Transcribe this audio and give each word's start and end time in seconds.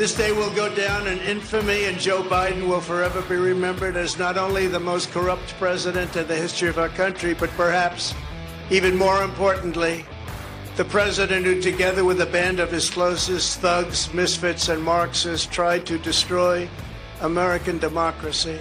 This 0.00 0.14
day 0.14 0.32
will 0.32 0.48
go 0.54 0.74
down 0.74 1.06
in 1.08 1.18
infamy, 1.18 1.84
and 1.84 1.98
Joe 1.98 2.22
Biden 2.22 2.66
will 2.66 2.80
forever 2.80 3.20
be 3.20 3.36
remembered 3.36 3.96
as 3.96 4.18
not 4.18 4.38
only 4.38 4.66
the 4.66 4.80
most 4.80 5.10
corrupt 5.10 5.54
president 5.58 6.16
in 6.16 6.26
the 6.26 6.36
history 6.36 6.70
of 6.70 6.78
our 6.78 6.88
country, 6.88 7.34
but 7.34 7.50
perhaps 7.50 8.14
even 8.70 8.96
more 8.96 9.22
importantly, 9.22 10.06
the 10.76 10.86
president 10.86 11.44
who, 11.44 11.60
together 11.60 12.02
with 12.02 12.18
a 12.22 12.24
band 12.24 12.60
of 12.60 12.70
his 12.70 12.88
closest 12.88 13.60
thugs, 13.60 14.10
misfits, 14.14 14.70
and 14.70 14.82
Marxists, 14.82 15.44
tried 15.44 15.84
to 15.84 15.98
destroy 15.98 16.66
American 17.20 17.76
democracy. 17.76 18.58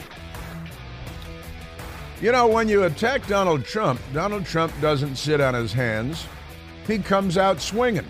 You 2.22 2.34
know, 2.34 2.48
when 2.48 2.68
you 2.68 2.84
attack 2.84 3.26
Donald 3.28 3.64
Trump, 3.64 4.02
Donald 4.12 4.46
Trump 4.46 4.74
doesn't 4.82 5.16
sit 5.16 5.40
on 5.40 5.54
his 5.54 5.72
hands, 5.72 6.26
he 6.86 6.98
comes 6.98 7.38
out 7.38 7.62
swinging. 7.62 8.08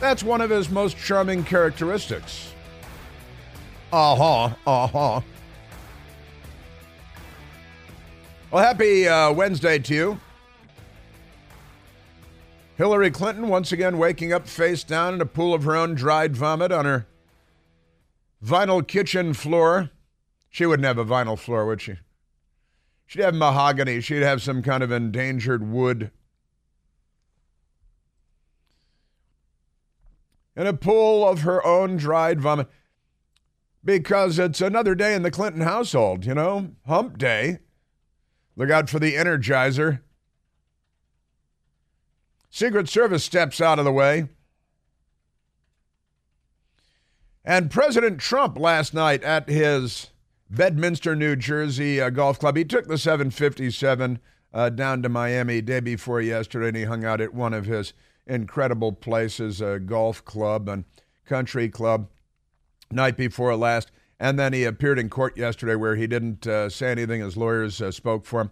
That's 0.00 0.22
one 0.22 0.40
of 0.40 0.50
his 0.50 0.70
most 0.70 0.96
charming 0.96 1.42
characteristics. 1.44 2.52
Uh 3.92 4.14
huh, 4.16 4.54
uh 4.66 4.86
huh. 4.86 5.20
Well, 8.50 8.62
happy 8.62 9.08
uh, 9.08 9.32
Wednesday 9.32 9.78
to 9.78 9.94
you. 9.94 10.20
Hillary 12.76 13.10
Clinton 13.10 13.48
once 13.48 13.72
again 13.72 13.96
waking 13.96 14.32
up 14.32 14.46
face 14.46 14.84
down 14.84 15.14
in 15.14 15.20
a 15.20 15.26
pool 15.26 15.54
of 15.54 15.64
her 15.64 15.74
own 15.74 15.94
dried 15.94 16.36
vomit 16.36 16.70
on 16.70 16.84
her 16.84 17.06
vinyl 18.44 18.86
kitchen 18.86 19.32
floor. 19.32 19.90
She 20.50 20.66
wouldn't 20.66 20.86
have 20.86 20.98
a 20.98 21.04
vinyl 21.04 21.38
floor, 21.38 21.66
would 21.66 21.80
she? 21.80 21.96
She'd 23.06 23.22
have 23.22 23.34
mahogany. 23.34 24.00
She'd 24.00 24.22
have 24.22 24.42
some 24.42 24.62
kind 24.62 24.82
of 24.82 24.92
endangered 24.92 25.66
wood. 25.66 26.10
In 30.56 30.66
a 30.66 30.72
pool 30.72 31.26
of 31.28 31.42
her 31.42 31.64
own 31.66 31.96
dried 31.96 32.40
vomit. 32.40 32.68
Because 33.84 34.38
it's 34.38 34.60
another 34.60 34.94
day 34.94 35.14
in 35.14 35.22
the 35.22 35.30
Clinton 35.30 35.60
household, 35.60 36.24
you 36.24 36.34
know, 36.34 36.72
hump 36.86 37.18
day. 37.18 37.58
Look 38.56 38.70
out 38.70 38.88
for 38.88 38.98
the 38.98 39.14
Energizer. 39.14 40.00
Secret 42.50 42.88
Service 42.88 43.22
steps 43.22 43.60
out 43.60 43.78
of 43.78 43.84
the 43.84 43.92
way. 43.92 44.28
And 47.44 47.70
President 47.70 48.18
Trump 48.18 48.58
last 48.58 48.92
night 48.92 49.22
at 49.22 49.48
his 49.48 50.08
Bedminster, 50.50 51.14
New 51.14 51.36
Jersey 51.36 52.00
uh, 52.00 52.10
golf 52.10 52.38
club, 52.38 52.56
he 52.56 52.64
took 52.64 52.88
the 52.88 52.98
757 52.98 54.18
uh, 54.52 54.70
down 54.70 55.02
to 55.02 55.08
Miami 55.08 55.60
day 55.60 55.80
before 55.80 56.20
yesterday, 56.20 56.68
and 56.68 56.76
he 56.76 56.84
hung 56.84 57.04
out 57.04 57.20
at 57.20 57.34
one 57.34 57.52
of 57.52 57.66
his 57.66 57.92
incredible 58.26 58.92
places, 58.92 59.60
a 59.60 59.78
golf 59.78 60.24
club 60.24 60.68
and 60.68 60.84
country 61.24 61.68
club, 61.68 62.08
night 62.90 63.16
before 63.16 63.54
last. 63.56 63.90
And 64.18 64.38
then 64.38 64.52
he 64.52 64.64
appeared 64.64 64.98
in 64.98 65.10
court 65.10 65.36
yesterday 65.36 65.74
where 65.74 65.96
he 65.96 66.06
didn't 66.06 66.46
uh, 66.46 66.70
say 66.70 66.90
anything. 66.90 67.20
His 67.20 67.36
lawyers 67.36 67.82
uh, 67.82 67.90
spoke 67.90 68.24
for 68.24 68.40
him. 68.42 68.50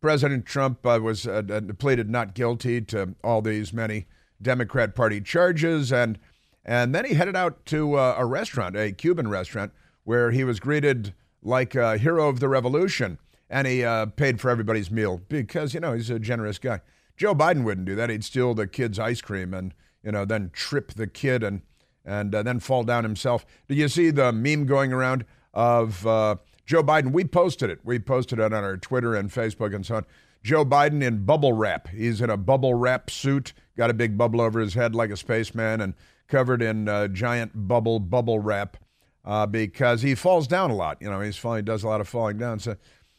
President 0.00 0.46
Trump 0.46 0.86
uh, 0.86 0.98
was 1.02 1.26
uh, 1.26 1.42
pleaded 1.78 2.08
not 2.08 2.34
guilty 2.34 2.80
to 2.82 3.14
all 3.22 3.42
these 3.42 3.72
many 3.72 4.06
Democrat 4.40 4.94
Party 4.94 5.20
charges, 5.20 5.92
and 5.92 6.18
and 6.64 6.94
then 6.94 7.04
he 7.04 7.14
headed 7.14 7.36
out 7.36 7.66
to 7.66 7.94
uh, 7.96 8.14
a 8.16 8.24
restaurant, 8.24 8.76
a 8.76 8.92
Cuban 8.92 9.28
restaurant, 9.28 9.72
where 10.04 10.30
he 10.30 10.44
was 10.44 10.60
greeted 10.60 11.14
like 11.42 11.74
a 11.74 11.98
hero 11.98 12.28
of 12.28 12.40
the 12.40 12.48
revolution, 12.48 13.18
and 13.50 13.66
he 13.66 13.84
uh, 13.84 14.06
paid 14.06 14.40
for 14.40 14.50
everybody's 14.50 14.90
meal 14.90 15.20
because 15.28 15.74
you 15.74 15.80
know 15.80 15.92
he's 15.92 16.08
a 16.08 16.18
generous 16.18 16.58
guy. 16.58 16.80
Joe 17.20 17.34
Biden 17.34 17.64
wouldn't 17.64 17.84
do 17.84 17.94
that; 17.96 18.08
he'd 18.08 18.24
steal 18.24 18.54
the 18.54 18.66
kid's 18.66 18.98
ice 18.98 19.20
cream 19.20 19.52
and 19.52 19.74
you 20.02 20.10
know 20.10 20.24
then 20.24 20.48
trip 20.54 20.94
the 20.94 21.06
kid 21.06 21.42
and 21.42 21.60
and 22.02 22.34
uh, 22.34 22.42
then 22.42 22.60
fall 22.60 22.82
down 22.82 23.04
himself. 23.04 23.44
Do 23.68 23.74
you 23.74 23.88
see 23.88 24.10
the 24.10 24.32
meme 24.32 24.64
going 24.64 24.90
around 24.90 25.26
of? 25.52 26.06
Uh, 26.06 26.36
Joe 26.64 26.84
Biden, 26.84 27.10
we 27.10 27.24
posted 27.24 27.68
it. 27.68 27.80
We 27.82 27.98
posted 27.98 28.38
it 28.38 28.52
on 28.52 28.64
our 28.64 28.76
Twitter 28.76 29.16
and 29.16 29.28
Facebook 29.28 29.74
and 29.74 29.84
so 29.84 29.96
on. 29.96 30.06
Joe 30.44 30.64
Biden 30.64 31.02
in 31.02 31.24
bubble 31.24 31.52
wrap. 31.52 31.88
He's 31.88 32.20
in 32.20 32.30
a 32.30 32.36
bubble 32.36 32.74
wrap 32.74 33.10
suit, 33.10 33.52
got 33.76 33.90
a 33.90 33.94
big 33.94 34.16
bubble 34.16 34.40
over 34.40 34.60
his 34.60 34.74
head 34.74 34.94
like 34.94 35.10
a 35.10 35.16
spaceman, 35.16 35.80
and 35.80 35.94
covered 36.28 36.62
in 36.62 36.88
uh, 36.88 37.08
giant 37.08 37.66
bubble 37.68 37.98
bubble 37.98 38.38
wrap 38.38 38.76
uh, 39.24 39.46
because 39.46 40.00
he 40.02 40.14
falls 40.14 40.46
down 40.46 40.70
a 40.70 40.76
lot. 40.76 40.96
You 41.00 41.10
know, 41.10 41.20
he's 41.20 41.36
falling, 41.36 41.64
does 41.64 41.82
a 41.82 41.88
lot 41.88 42.00
of 42.00 42.08
falling 42.08 42.38
down. 42.38 42.60
So 42.60 42.76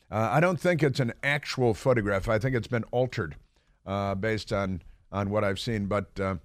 uh, 0.09 0.29
I 0.31 0.39
don't 0.39 0.59
think 0.59 0.81
it's 0.81 1.01
an 1.01 1.11
actual 1.21 1.73
photograph. 1.73 2.29
I 2.29 2.39
think 2.39 2.55
it's 2.55 2.67
been 2.67 2.85
altered 2.85 3.35
uh, 3.85 4.15
based 4.15 4.51
on 4.53 4.81
on 5.11 5.29
what 5.29 5.43
I've 5.43 5.59
seen, 5.59 5.87
but 5.87 6.19
uh, 6.19 6.35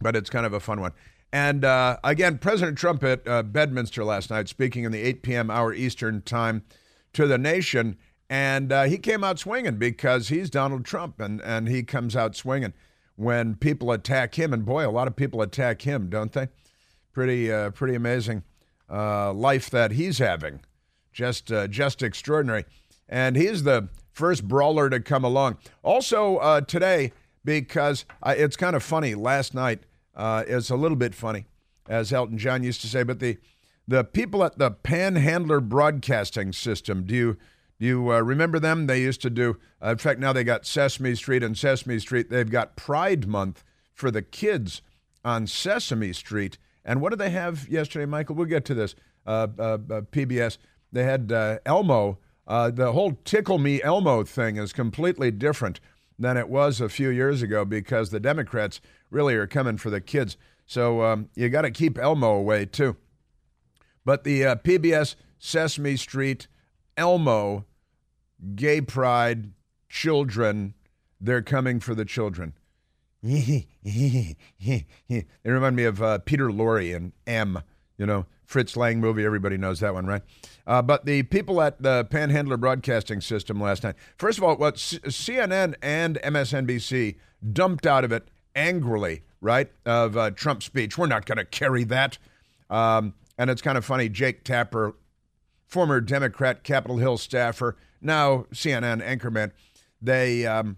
but 0.00 0.16
it's 0.16 0.30
kind 0.30 0.46
of 0.46 0.52
a 0.52 0.60
fun 0.60 0.80
one. 0.80 0.92
And 1.32 1.64
uh, 1.64 1.98
again, 2.04 2.38
President 2.38 2.78
Trump 2.78 3.02
at 3.02 3.26
uh, 3.26 3.42
Bedminster 3.42 4.04
last 4.04 4.30
night, 4.30 4.48
speaking 4.48 4.84
in 4.84 4.92
the 4.92 5.02
8 5.02 5.22
p.m. 5.22 5.50
hour 5.50 5.72
Eastern 5.72 6.22
time 6.22 6.62
to 7.12 7.26
the 7.26 7.38
nation, 7.38 7.96
and 8.30 8.72
uh, 8.72 8.84
he 8.84 8.98
came 8.98 9.24
out 9.24 9.38
swinging 9.38 9.76
because 9.76 10.28
he's 10.28 10.48
Donald 10.48 10.84
Trump, 10.84 11.20
and, 11.20 11.40
and 11.42 11.68
he 11.68 11.82
comes 11.82 12.14
out 12.14 12.36
swinging 12.36 12.72
when 13.16 13.56
people 13.56 13.90
attack 13.90 14.36
him. 14.36 14.52
And 14.52 14.64
boy, 14.64 14.86
a 14.86 14.90
lot 14.90 15.08
of 15.08 15.16
people 15.16 15.42
attack 15.42 15.82
him, 15.82 16.08
don't 16.08 16.32
they? 16.32 16.48
Pretty, 17.12 17.52
uh, 17.52 17.70
pretty 17.70 17.94
amazing 17.94 18.44
life 18.88 19.70
that 19.70 19.92
he's 19.92 20.18
having, 20.18 20.60
just, 21.12 21.50
just 21.68 22.02
extraordinary. 22.02 22.64
And 23.08 23.36
he's 23.36 23.62
the 23.62 23.88
first 24.12 24.46
brawler 24.48 24.88
to 24.90 25.00
come 25.00 25.24
along. 25.24 25.58
Also 25.82 26.60
today, 26.62 27.12
because 27.44 28.04
it's 28.26 28.56
kind 28.56 28.74
of 28.74 28.82
funny. 28.82 29.14
Last 29.14 29.54
night 29.54 29.80
uh, 30.14 30.44
is 30.46 30.70
a 30.70 30.76
little 30.76 30.96
bit 30.96 31.14
funny, 31.14 31.46
as 31.88 32.12
Elton 32.12 32.38
John 32.38 32.62
used 32.62 32.80
to 32.82 32.88
say. 32.88 33.02
But 33.02 33.20
the 33.20 33.38
the 33.86 34.04
people 34.04 34.42
at 34.42 34.58
the 34.58 34.70
Panhandler 34.70 35.60
Broadcasting 35.60 36.52
System, 36.52 37.04
do 37.04 37.14
you 37.14 37.36
do 37.78 37.86
you 37.86 38.12
uh, 38.12 38.20
remember 38.20 38.58
them? 38.58 38.86
They 38.86 39.00
used 39.00 39.20
to 39.22 39.30
do. 39.30 39.58
Uh, 39.82 39.90
in 39.90 39.98
fact, 39.98 40.20
now 40.20 40.32
they 40.32 40.44
got 40.44 40.64
Sesame 40.64 41.14
Street 41.14 41.42
and 41.42 41.58
Sesame 41.58 41.98
Street. 41.98 42.30
They've 42.30 42.50
got 42.50 42.76
Pride 42.76 43.26
Month 43.26 43.62
for 43.92 44.10
the 44.10 44.22
kids 44.22 44.80
on 45.24 45.46
Sesame 45.46 46.12
Street. 46.12 46.56
And 46.84 47.00
what 47.00 47.10
did 47.10 47.18
they 47.18 47.30
have 47.30 47.68
yesterday, 47.68 48.06
Michael? 48.06 48.36
We'll 48.36 48.46
get 48.46 48.64
to 48.66 48.74
this. 48.74 48.94
Uh, 49.26 49.48
uh, 49.58 49.62
uh, 49.62 49.78
PBS. 50.12 50.58
They 50.92 51.02
had 51.02 51.32
Elmo. 51.66 52.18
The 52.46 52.92
whole 52.92 53.18
Tickle 53.24 53.58
Me 53.58 53.82
Elmo 53.82 54.24
thing 54.24 54.56
is 54.56 54.72
completely 54.72 55.30
different 55.30 55.80
than 56.18 56.36
it 56.36 56.48
was 56.48 56.80
a 56.80 56.88
few 56.88 57.08
years 57.08 57.42
ago 57.42 57.64
because 57.64 58.10
the 58.10 58.20
Democrats 58.20 58.80
really 59.10 59.34
are 59.34 59.46
coming 59.46 59.76
for 59.76 59.90
the 59.90 60.00
kids. 60.00 60.36
So 60.66 61.02
um, 61.02 61.28
you 61.34 61.48
got 61.48 61.62
to 61.62 61.70
keep 61.70 61.98
Elmo 61.98 62.34
away 62.34 62.66
too. 62.66 62.96
But 64.04 64.24
the 64.24 64.44
uh, 64.44 64.56
PBS 64.56 65.16
Sesame 65.38 65.96
Street 65.96 66.46
Elmo 66.96 67.64
gay 68.54 68.80
pride 68.80 69.52
children, 69.88 70.74
they're 71.20 71.42
coming 71.42 71.80
for 71.80 71.94
the 71.94 72.04
children. 72.04 72.54
they 73.22 73.66
remind 75.44 75.76
me 75.76 75.84
of 75.84 76.02
uh, 76.02 76.18
Peter 76.18 76.50
Lorre 76.50 76.94
and 76.94 77.12
M, 77.26 77.62
you 77.98 78.06
know, 78.06 78.26
Fritz 78.44 78.76
Lang 78.76 79.00
movie. 79.00 79.24
Everybody 79.24 79.56
knows 79.56 79.80
that 79.80 79.94
one, 79.94 80.06
right? 80.06 80.22
Uh, 80.66 80.82
but 80.82 81.04
the 81.04 81.22
people 81.24 81.60
at 81.60 81.82
the 81.82 82.04
Panhandler 82.04 82.56
Broadcasting 82.56 83.20
System 83.20 83.60
last 83.60 83.82
night, 83.82 83.96
first 84.16 84.38
of 84.38 84.44
all, 84.44 84.56
what 84.56 84.78
C- 84.78 84.98
CNN 85.00 85.74
and 85.82 86.18
MSNBC 86.22 87.16
dumped 87.52 87.86
out 87.86 88.04
of 88.04 88.12
it 88.12 88.28
angrily, 88.54 89.22
right, 89.40 89.70
of 89.84 90.16
uh, 90.16 90.30
Trump's 90.30 90.66
speech. 90.66 90.96
We're 90.96 91.06
not 91.06 91.26
going 91.26 91.38
to 91.38 91.44
carry 91.44 91.84
that. 91.84 92.18
Um, 92.70 93.14
and 93.36 93.50
it's 93.50 93.62
kind 93.62 93.76
of 93.76 93.84
funny. 93.84 94.08
Jake 94.08 94.44
Tapper, 94.44 94.94
former 95.66 96.00
Democrat 96.00 96.62
Capitol 96.62 96.98
Hill 96.98 97.18
staffer, 97.18 97.76
now 98.00 98.46
CNN 98.52 99.02
anchorman, 99.02 99.52
they 100.00 100.46
um, 100.46 100.76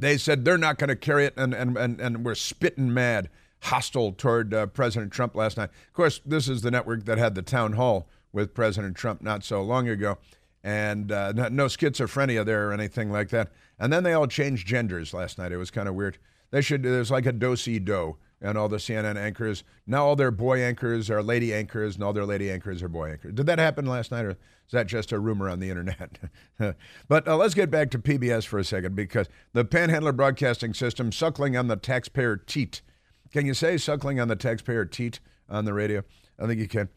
they 0.00 0.16
said 0.16 0.44
they're 0.44 0.58
not 0.58 0.78
going 0.78 0.88
to 0.88 0.96
carry 0.96 1.26
it, 1.26 1.34
and, 1.36 1.54
and, 1.54 1.76
and, 1.76 2.00
and 2.00 2.24
we're 2.24 2.34
spitting 2.34 2.92
mad, 2.92 3.28
hostile 3.62 4.12
toward 4.12 4.54
uh, 4.54 4.66
President 4.66 5.12
Trump 5.12 5.34
last 5.34 5.56
night. 5.56 5.70
Of 5.88 5.92
course, 5.92 6.20
this 6.24 6.48
is 6.48 6.62
the 6.62 6.70
network 6.70 7.04
that 7.04 7.18
had 7.18 7.34
the 7.34 7.42
town 7.42 7.74
hall 7.74 8.08
with 8.32 8.54
President 8.54 8.96
Trump 8.96 9.22
not 9.22 9.44
so 9.44 9.62
long 9.62 9.88
ago, 9.88 10.18
and 10.62 11.10
uh, 11.10 11.32
no, 11.32 11.66
schizophrenia 11.66 12.44
there 12.44 12.68
or 12.68 12.72
anything 12.72 13.10
like 13.10 13.30
that. 13.30 13.50
And 13.78 13.92
then 13.92 14.02
they 14.02 14.12
all 14.12 14.26
changed 14.26 14.66
genders 14.66 15.14
last 15.14 15.38
night. 15.38 15.52
It 15.52 15.56
was 15.56 15.70
kind 15.70 15.88
of 15.88 15.94
weird. 15.94 16.18
They 16.50 16.60
should. 16.60 16.82
There's 16.82 17.10
like 17.10 17.26
a 17.26 17.32
do 17.32 17.56
si 17.56 17.78
do, 17.78 18.16
and 18.40 18.58
all 18.58 18.68
the 18.68 18.78
CNN 18.78 19.16
anchors 19.16 19.62
now 19.86 20.04
all 20.06 20.16
their 20.16 20.30
boy 20.30 20.60
anchors 20.60 21.10
are 21.10 21.22
lady 21.22 21.54
anchors, 21.54 21.94
and 21.94 22.04
all 22.04 22.12
their 22.12 22.24
lady 22.24 22.50
anchors 22.50 22.82
are 22.82 22.88
boy 22.88 23.12
anchors. 23.12 23.34
Did 23.34 23.46
that 23.46 23.58
happen 23.58 23.86
last 23.86 24.10
night, 24.10 24.24
or 24.24 24.30
is 24.30 24.72
that 24.72 24.86
just 24.86 25.12
a 25.12 25.18
rumor 25.18 25.48
on 25.48 25.60
the 25.60 25.70
internet? 25.70 26.18
but 27.08 27.28
uh, 27.28 27.36
let's 27.36 27.54
get 27.54 27.70
back 27.70 27.90
to 27.90 27.98
PBS 27.98 28.46
for 28.46 28.58
a 28.58 28.64
second 28.64 28.94
because 28.94 29.28
the 29.52 29.64
Panhandler 29.64 30.12
Broadcasting 30.12 30.74
System 30.74 31.12
suckling 31.12 31.56
on 31.56 31.68
the 31.68 31.76
taxpayer 31.76 32.36
teat. 32.36 32.82
Can 33.32 33.46
you 33.46 33.54
say 33.54 33.76
suckling 33.76 34.20
on 34.20 34.28
the 34.28 34.36
taxpayer 34.36 34.84
teat 34.84 35.20
on 35.48 35.64
the 35.64 35.72
radio? 35.72 36.02
I 36.38 36.46
think 36.46 36.60
you 36.60 36.68
can. 36.68 36.88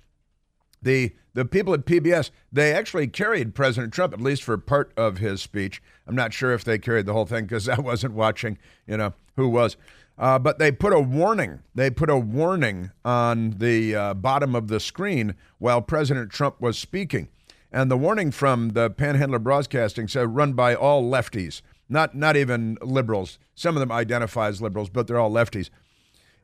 The 0.82 1.16
the 1.34 1.46
people 1.46 1.74
at 1.74 1.86
PBS 1.86 2.30
they 2.52 2.74
actually 2.74 3.08
carried 3.08 3.56
President 3.56 3.94
Trump 3.94 4.14
at 4.14 4.22
least 4.22 4.44
for 4.44 4.58
part 4.58 4.92
of 4.98 5.18
his 5.18 5.42
speech. 5.42 5.82
I'm 6.06 6.16
not 6.16 6.34
sure 6.34 6.54
if 6.54 6.64
they 6.64 6.78
carried 6.78 7.06
the 7.06 7.14
whole 7.14 7.26
thing 7.26 7.46
because 7.46 7.70
I 7.70 7.80
wasn't 7.80 8.14
watching. 8.14 8.58
You 8.86 8.98
know, 8.98 9.14
who 9.36 9.50
was. 9.50 9.78
Uh, 10.18 10.38
but 10.38 10.60
they 10.60 10.72
put 10.72 10.94
a 10.94 11.00
warning. 11.00 11.60
They 11.74 11.90
put 11.90 12.10
a 12.10 12.18
warning 12.18 12.92
on 13.04 13.52
the 13.58 13.96
uh, 13.96 14.14
bottom 14.14 14.56
of 14.56 14.68
the 14.68 14.80
screen 14.80 15.36
while 15.58 15.82
President 15.82 16.32
Trump 16.32 16.62
was 16.62 16.78
speaking. 16.78 17.30
And 17.72 17.90
the 17.90 17.98
warning 17.98 18.30
from 18.30 18.70
the 18.70 18.92
Panhandler 18.92 19.40
Broadcasting 19.40 20.08
said 20.08 20.36
run 20.36 20.54
by 20.54 20.76
all 20.76 21.04
lefties, 21.04 21.64
not, 21.90 22.14
not 22.14 22.38
even 22.38 22.78
liberals. 22.82 23.40
Some 23.56 23.76
of 23.76 23.80
them 23.80 23.92
identify 23.92 24.48
as 24.48 24.62
liberals, 24.62 24.90
but 24.90 25.08
they're 25.08 25.20
all 25.20 25.32
lefties. 25.32 25.72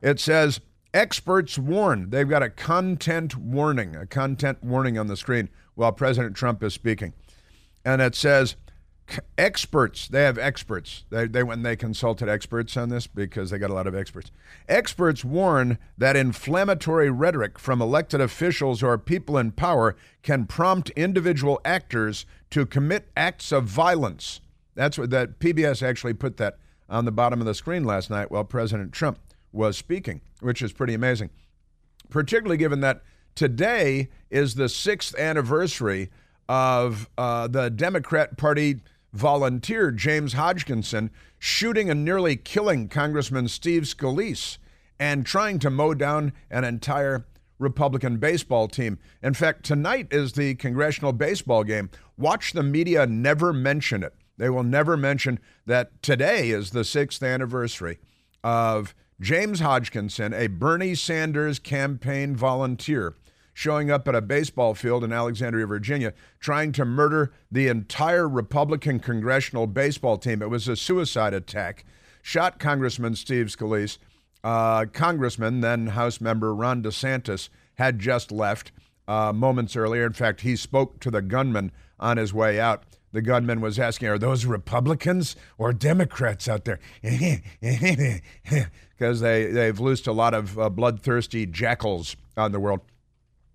It 0.02 0.20
says 0.20 0.60
experts 0.94 1.58
warn. 1.58 2.10
They've 2.10 2.28
got 2.28 2.42
a 2.42 2.50
content 2.50 3.36
warning, 3.36 3.96
a 3.96 4.06
content 4.06 4.62
warning 4.62 4.98
on 4.98 5.06
the 5.06 5.16
screen 5.16 5.48
while 5.74 5.92
President 5.92 6.36
Trump 6.36 6.62
is 6.62 6.74
speaking. 6.74 7.12
And 7.84 8.02
it 8.02 8.14
says 8.14 8.56
experts, 9.38 10.08
they 10.08 10.22
have 10.22 10.38
experts. 10.38 11.04
They, 11.10 11.26
they 11.26 11.42
when 11.42 11.62
they 11.62 11.76
consulted 11.76 12.28
experts 12.28 12.76
on 12.76 12.88
this 12.88 13.06
because 13.06 13.50
they 13.50 13.58
got 13.58 13.70
a 13.70 13.74
lot 13.74 13.86
of 13.86 13.94
experts. 13.94 14.30
Experts 14.68 15.24
warn 15.24 15.78
that 15.98 16.16
inflammatory 16.16 17.10
rhetoric 17.10 17.58
from 17.58 17.82
elected 17.82 18.20
officials 18.20 18.82
or 18.82 18.96
people 18.98 19.38
in 19.38 19.52
power 19.52 19.96
can 20.22 20.46
prompt 20.46 20.90
individual 20.90 21.60
actors 21.64 22.26
to 22.50 22.66
commit 22.66 23.10
acts 23.16 23.52
of 23.52 23.64
violence. 23.64 24.40
That's 24.74 24.98
what 24.98 25.10
that 25.10 25.40
PBS 25.40 25.82
actually 25.82 26.14
put 26.14 26.36
that 26.38 26.58
on 26.88 27.04
the 27.04 27.12
bottom 27.12 27.40
of 27.40 27.46
the 27.46 27.54
screen 27.54 27.84
last 27.84 28.10
night 28.10 28.30
while 28.30 28.44
President 28.44 28.92
Trump 28.92 29.18
was 29.52 29.76
speaking, 29.76 30.20
which 30.40 30.62
is 30.62 30.72
pretty 30.72 30.94
amazing. 30.94 31.30
Particularly 32.08 32.56
given 32.56 32.80
that 32.80 33.02
today 33.34 34.08
is 34.30 34.54
the 34.54 34.68
sixth 34.68 35.18
anniversary 35.18 36.10
of 36.48 37.08
uh, 37.16 37.46
the 37.46 37.70
Democrat 37.70 38.36
Party 38.36 38.80
volunteer 39.12 39.90
James 39.90 40.34
Hodgkinson 40.34 41.10
shooting 41.38 41.90
and 41.90 42.04
nearly 42.04 42.36
killing 42.36 42.88
Congressman 42.88 43.48
Steve 43.48 43.82
Scalise 43.82 44.58
and 44.98 45.24
trying 45.24 45.58
to 45.60 45.70
mow 45.70 45.94
down 45.94 46.32
an 46.50 46.64
entire 46.64 47.24
Republican 47.58 48.18
baseball 48.18 48.68
team. 48.68 48.98
In 49.22 49.34
fact, 49.34 49.64
tonight 49.64 50.08
is 50.10 50.32
the 50.32 50.54
congressional 50.56 51.12
baseball 51.12 51.64
game. 51.64 51.90
Watch 52.16 52.52
the 52.52 52.62
media 52.62 53.06
never 53.06 53.52
mention 53.52 54.02
it. 54.02 54.14
They 54.36 54.50
will 54.50 54.62
never 54.62 54.96
mention 54.96 55.38
that 55.66 56.02
today 56.02 56.50
is 56.50 56.70
the 56.70 56.84
sixth 56.84 57.22
anniversary 57.22 57.98
of 58.42 58.94
James 59.20 59.60
Hodgkinson, 59.60 60.32
a 60.32 60.46
Bernie 60.46 60.94
Sanders 60.94 61.58
campaign 61.58 62.34
volunteer, 62.34 63.14
showing 63.52 63.90
up 63.90 64.08
at 64.08 64.14
a 64.14 64.22
baseball 64.22 64.74
field 64.74 65.04
in 65.04 65.12
Alexandria, 65.12 65.66
Virginia, 65.66 66.14
trying 66.38 66.72
to 66.72 66.86
murder 66.86 67.30
the 67.52 67.68
entire 67.68 68.26
Republican 68.26 68.98
congressional 68.98 69.66
baseball 69.66 70.16
team. 70.16 70.40
It 70.40 70.48
was 70.48 70.68
a 70.68 70.76
suicide 70.76 71.34
attack. 71.34 71.84
Shot 72.22 72.58
Congressman 72.58 73.14
Steve 73.14 73.46
Scalise. 73.46 73.98
Uh, 74.42 74.86
Congressman, 74.86 75.60
then 75.60 75.88
House 75.88 76.18
member 76.18 76.54
Ron 76.54 76.82
DeSantis, 76.82 77.50
had 77.74 77.98
just 77.98 78.32
left 78.32 78.72
uh, 79.06 79.34
moments 79.34 79.76
earlier. 79.76 80.06
In 80.06 80.14
fact, 80.14 80.40
he 80.40 80.56
spoke 80.56 80.98
to 81.00 81.10
the 81.10 81.20
gunman 81.20 81.72
on 81.98 82.16
his 82.16 82.32
way 82.32 82.58
out. 82.58 82.84
The 83.12 83.22
gunman 83.22 83.60
was 83.60 83.78
asking, 83.78 84.08
Are 84.08 84.18
those 84.18 84.44
Republicans 84.44 85.36
or 85.58 85.72
Democrats 85.72 86.48
out 86.48 86.64
there? 86.64 86.80
Because 89.00 89.20
they, 89.20 89.46
they've 89.46 89.80
loosed 89.80 90.06
a 90.06 90.12
lot 90.12 90.34
of 90.34 90.58
uh, 90.58 90.68
bloodthirsty 90.68 91.46
jackals 91.46 92.16
on 92.36 92.52
the 92.52 92.60
world. 92.60 92.80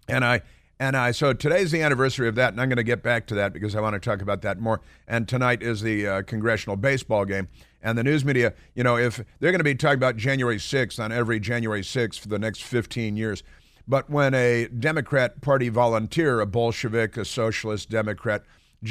And 0.07 0.25
I 0.25 0.41
and 0.79 0.97
I 0.97 1.11
so 1.11 1.33
today's 1.33 1.71
the 1.71 1.81
anniversary 1.83 2.27
of 2.27 2.35
that, 2.35 2.53
and 2.53 2.59
I'm 2.59 2.67
going 2.67 2.77
to 2.77 2.83
get 2.83 3.03
back 3.03 3.27
to 3.27 3.35
that 3.35 3.53
because 3.53 3.75
I 3.75 3.81
want 3.81 3.93
to 3.93 3.99
talk 3.99 4.21
about 4.21 4.41
that 4.41 4.59
more. 4.59 4.81
And 5.07 5.27
tonight 5.27 5.61
is 5.61 5.81
the 5.81 6.07
uh, 6.07 6.21
congressional 6.23 6.75
baseball 6.75 7.25
game, 7.25 7.47
and 7.81 7.97
the 7.97 8.03
news 8.03 8.25
media. 8.25 8.53
You 8.73 8.83
know, 8.83 8.97
if 8.97 9.17
they're 9.39 9.51
going 9.51 9.59
to 9.59 9.63
be 9.63 9.75
talking 9.75 9.97
about 9.97 10.17
January 10.17 10.57
6th 10.57 10.99
on 10.99 11.11
every 11.11 11.39
January 11.39 11.81
6th 11.81 12.19
for 12.19 12.27
the 12.27 12.39
next 12.39 12.63
15 12.63 13.15
years, 13.15 13.43
but 13.87 14.09
when 14.09 14.33
a 14.33 14.67
Democrat 14.67 15.41
Party 15.41 15.69
volunteer, 15.69 16.41
a 16.41 16.45
Bolshevik, 16.45 17.17
a 17.17 17.25
socialist 17.25 17.89
Democrat, 17.89 18.43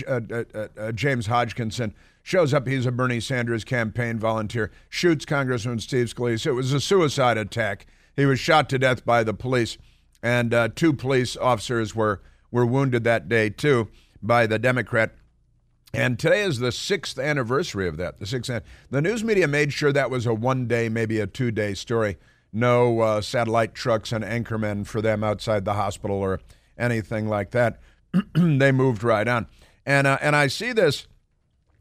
uh, 0.06 0.20
uh, 0.31 0.44
uh, 0.55 0.69
uh, 0.79 0.93
James 0.93 1.26
Hodgkinson 1.26 1.94
shows 2.23 2.52
up. 2.55 2.67
He's 2.67 2.87
a 2.87 2.93
Bernie 2.93 3.20
Sanders 3.20 3.64
campaign 3.64 4.19
volunteer, 4.19 4.70
shoots 4.88 5.25
Congressman 5.25 5.79
Steve 5.79 6.06
Scalise. 6.06 6.46
It 6.46 6.52
was 6.52 6.73
a 6.73 6.81
suicide 6.81 7.38
attack. 7.38 7.87
He 8.17 8.26
was 8.26 8.41
shot 8.41 8.69
to 8.70 8.79
death 8.79 9.05
by 9.05 9.25
the 9.25 9.35
police 9.35 9.76
and 10.25 10.55
uh, 10.55 10.69
two 10.75 10.94
police 10.94 11.37
officers 11.37 11.94
were 11.94 12.23
were 12.50 12.64
wounded 12.64 13.05
that 13.05 13.29
day 13.29 13.50
too 13.50 13.88
by 14.23 14.46
the 14.46 14.58
Democrat. 14.58 15.14
And 15.93 16.19
today 16.19 16.43
is 16.43 16.58
the 16.58 16.73
sixth 16.73 17.19
anniversary 17.19 17.87
of 17.87 17.99
that. 17.99 18.19
The 18.19 18.26
sixth. 18.26 18.50
The 18.91 19.02
news 19.02 19.23
media 19.23 19.46
made 19.46 19.73
sure 19.73 19.93
that 19.93 20.11
was 20.11 20.26
a 20.26 20.32
one 20.35 20.67
day, 20.67 20.88
maybe 20.88 21.20
a 21.20 21.26
two 21.26 21.50
day 21.50 21.75
story. 21.75 22.17
No 22.52 23.00
uh, 23.00 23.20
satellite 23.20 23.75
trucks 23.75 24.12
and 24.12 24.25
anchormen 24.25 24.87
for 24.87 25.02
them 25.02 25.23
outside 25.23 25.64
the 25.64 25.75
hospital 25.75 26.17
or 26.17 26.41
anything 26.79 27.29
like 27.29 27.50
that. 27.50 27.81
they 28.35 28.73
moved 28.73 29.05
right 29.05 29.29
on. 29.29 29.46
And 29.86 30.06
uh, 30.06 30.19
and 30.20 30.34
I 30.34 30.46
see 30.46 30.72
this. 30.72 31.06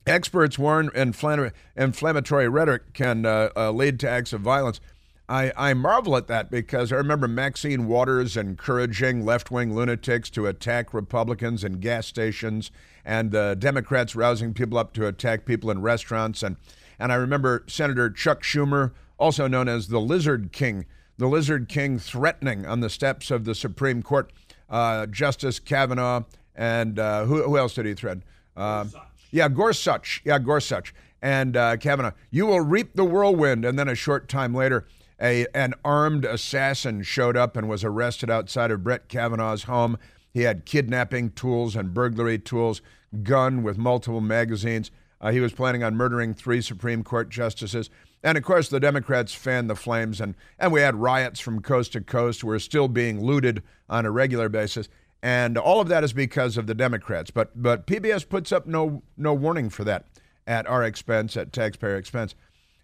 Experts 0.06 0.60
warn 0.60 0.92
inflammatory 0.96 2.50
rhetoric 2.50 2.94
can 2.94 3.26
uh, 3.26 3.50
uh, 3.56 3.72
lead 3.72 4.02
to 4.02 4.10
acts 4.10 4.34
of 4.34 4.42
violence. 4.42 4.82
I, 5.30 5.54
I 5.56 5.74
marvel 5.74 6.18
at 6.18 6.28
that 6.28 6.52
because 6.52 6.92
I 6.92 6.98
remember 6.98 7.30
Maxine 7.30 7.88
Waters 7.88 8.36
encouraging 8.36 9.24
left 9.24 9.50
wing 9.50 9.74
lunatics 9.74 10.30
to 10.32 10.48
attack 10.48 10.94
Republicans 10.94 11.64
in 11.64 11.80
gas 11.80 12.08
stations 12.08 12.70
and 13.06 13.32
the 13.32 13.56
Democrats 13.58 14.16
rousing 14.16 14.54
people 14.54 14.78
up 14.78 14.94
to 14.94 15.08
attack 15.08 15.46
people 15.46 15.72
in 15.72 15.82
restaurants. 15.82 16.44
And, 16.44 16.58
and 17.00 17.12
I 17.12 17.16
remember 17.16 17.64
Senator 17.68 18.10
Chuck 18.10 18.44
Schumer, 18.44 18.92
also 19.18 19.48
known 19.48 19.70
as 19.70 19.88
the 19.88 20.02
Lizard 20.02 20.52
King, 20.52 20.86
the 21.18 21.28
Lizard 21.28 21.70
King 21.70 21.98
threatening 21.98 22.66
on 22.66 22.82
the 22.82 22.90
steps 22.90 23.32
of 23.32 23.46
the 23.46 23.56
Supreme 23.56 24.04
Court 24.04 24.32
uh, 24.70 25.06
Justice 25.06 25.60
Kavanaugh. 25.60 26.24
And 26.56 27.00
uh, 27.00 27.26
who, 27.26 27.44
who 27.44 27.58
else 27.58 27.74
did 27.74 27.86
he 27.86 27.94
threaten? 27.94 28.24
Uh, 28.56 28.86
yeah, 29.32 29.50
Gorsuch. 29.50 30.22
Yeah, 30.24 30.40
Gorsuch. 30.40 30.94
And 31.22 31.56
uh, 31.58 31.78
Kavanaugh, 31.78 32.12
you 32.30 32.46
will 32.46 32.62
reap 32.62 32.96
the 32.96 33.06
whirlwind. 33.06 33.66
And 33.66 33.80
then 33.80 33.88
a 33.88 33.96
short 33.96 34.28
time 34.28 34.54
later, 34.54 34.86
a, 35.22 35.48
an 35.56 35.74
armed 35.86 36.26
assassin 36.26 37.02
showed 37.04 37.38
up 37.38 37.56
and 37.56 37.70
was 37.70 37.84
arrested 37.84 38.30
outside 38.30 38.72
of 38.72 38.84
Brett 38.84 39.08
Kavanaugh's 39.08 39.64
home. 39.64 39.98
He 40.34 40.42
had 40.42 40.66
kidnapping 40.66 41.32
tools 41.32 41.76
and 41.76 41.94
burglary 41.94 42.40
tools, 42.40 42.82
gun 43.24 43.64
with 43.64 43.78
multiple 43.78 44.22
magazines. 44.22 44.92
Uh, 45.22 45.32
he 45.32 45.40
was 45.40 45.54
planning 45.54 45.84
on 45.84 45.96
murdering 45.96 46.34
three 46.34 46.62
Supreme 46.62 47.04
Court 47.04 47.30
justices. 47.30 47.90
And 48.24 48.38
of 48.38 48.44
course, 48.44 48.70
the 48.70 48.80
Democrats 48.80 49.34
fanned 49.34 49.70
the 49.70 49.76
flames, 49.76 50.20
and, 50.22 50.36
and 50.58 50.72
we 50.72 50.82
had 50.82 50.96
riots 50.96 51.40
from 51.40 51.62
coast 51.62 51.94
to 51.94 52.02
coast. 52.02 52.44
We're 52.44 52.60
still 52.60 52.88
being 52.88 53.24
looted 53.24 53.64
on 53.90 54.06
a 54.06 54.12
regular 54.12 54.50
basis. 54.50 54.90
And 55.24 55.58
all 55.58 55.80
of 55.80 55.88
that 55.88 56.04
is 56.04 56.14
because 56.14 56.58
of 56.58 56.68
the 56.68 56.76
Democrats. 56.76 57.32
But, 57.32 57.52
but 57.56 57.88
PBS 57.88 58.28
puts 58.28 58.52
up 58.52 58.68
no, 58.68 59.02
no 59.18 59.34
warning 59.34 59.70
for 59.70 59.86
that 59.86 60.06
at 60.46 60.68
our 60.68 60.84
expense, 60.84 61.38
at 61.38 61.54
taxpayer 61.54 61.96
expense. 61.96 62.36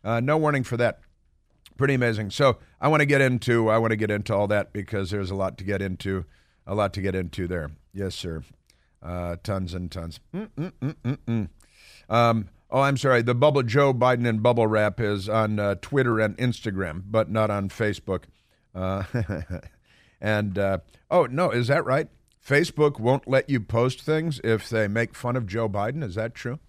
Uh, 0.03 0.21
no 0.21 0.37
warning 0.37 0.63
for 0.63 0.77
that 0.77 1.01
pretty 1.79 1.93
amazing. 1.95 2.29
So 2.29 2.57
I 2.79 2.89
want 2.89 2.99
to 2.99 3.05
get 3.07 3.21
into 3.21 3.69
I 3.69 3.79
want 3.79 3.91
to 3.91 3.97
get 3.97 4.11
into 4.11 4.35
all 4.35 4.47
that 4.47 4.71
because 4.73 5.09
there's 5.09 5.31
a 5.31 5.35
lot 5.35 5.57
to 5.57 5.63
get 5.63 5.81
into, 5.81 6.25
a 6.67 6.75
lot 6.75 6.93
to 6.93 7.01
get 7.01 7.15
into 7.15 7.47
there. 7.47 7.71
Yes, 7.93 8.13
sir. 8.13 8.43
Uh, 9.01 9.37
tons 9.41 9.73
and 9.73 9.89
tons. 9.89 10.19
Um, 12.09 12.49
oh, 12.69 12.81
I'm 12.81 12.97
sorry. 12.97 13.21
The 13.21 13.33
bubble 13.33 13.63
Joe 13.63 13.93
Biden 13.93 14.27
and 14.27 14.43
bubble 14.43 14.67
wrap 14.67 14.99
is 14.99 15.29
on 15.29 15.57
uh, 15.57 15.75
Twitter 15.81 16.19
and 16.19 16.37
Instagram, 16.37 17.03
but 17.09 17.29
not 17.29 17.49
on 17.49 17.69
Facebook. 17.69 18.23
Uh, 18.75 19.03
and 20.21 20.59
uh, 20.59 20.79
oh 21.09 21.27
no, 21.27 21.49
is 21.49 21.67
that 21.67 21.85
right? 21.85 22.09
Facebook 22.49 22.99
won't 22.99 23.27
let 23.27 23.49
you 23.49 23.59
post 23.59 24.01
things 24.01 24.41
if 24.43 24.69
they 24.69 24.87
make 24.87 25.13
fun 25.13 25.35
of 25.35 25.45
Joe 25.45 25.69
Biden. 25.69 26.03
Is 26.03 26.15
that 26.15 26.33
true? 26.33 26.59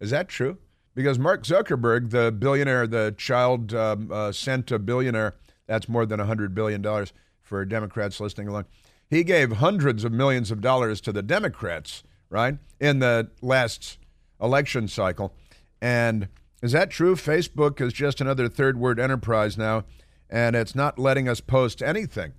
Is 0.00 0.10
that 0.10 0.28
true? 0.28 0.58
because 0.96 1.18
Mark 1.18 1.44
Zuckerberg, 1.44 2.10
the 2.10 2.32
billionaire, 2.32 2.86
the 2.88 3.14
child 3.16 3.72
um, 3.74 4.10
uh, 4.10 4.30
centibillionaire, 4.30 5.32
that's 5.66 5.88
more 5.88 6.06
than 6.06 6.18
$100 6.18 6.54
billion 6.54 6.82
for 7.42 7.64
Democrats 7.64 8.18
listening 8.18 8.48
along. 8.48 8.64
He 9.08 9.22
gave 9.22 9.52
hundreds 9.52 10.02
of 10.02 10.10
millions 10.10 10.50
of 10.50 10.60
dollars 10.60 11.00
to 11.02 11.12
the 11.12 11.22
Democrats, 11.22 12.02
right, 12.30 12.56
in 12.80 12.98
the 12.98 13.30
last 13.42 13.98
election 14.40 14.88
cycle. 14.88 15.34
And 15.80 16.28
is 16.62 16.72
that 16.72 16.90
true? 16.90 17.14
Facebook 17.14 17.80
is 17.80 17.92
just 17.92 18.20
another 18.20 18.48
third 18.48 18.78
word 18.80 18.98
enterprise 18.98 19.58
now, 19.58 19.84
and 20.30 20.56
it's 20.56 20.74
not 20.74 20.98
letting 20.98 21.28
us 21.28 21.40
post 21.40 21.82
anything. 21.82 22.32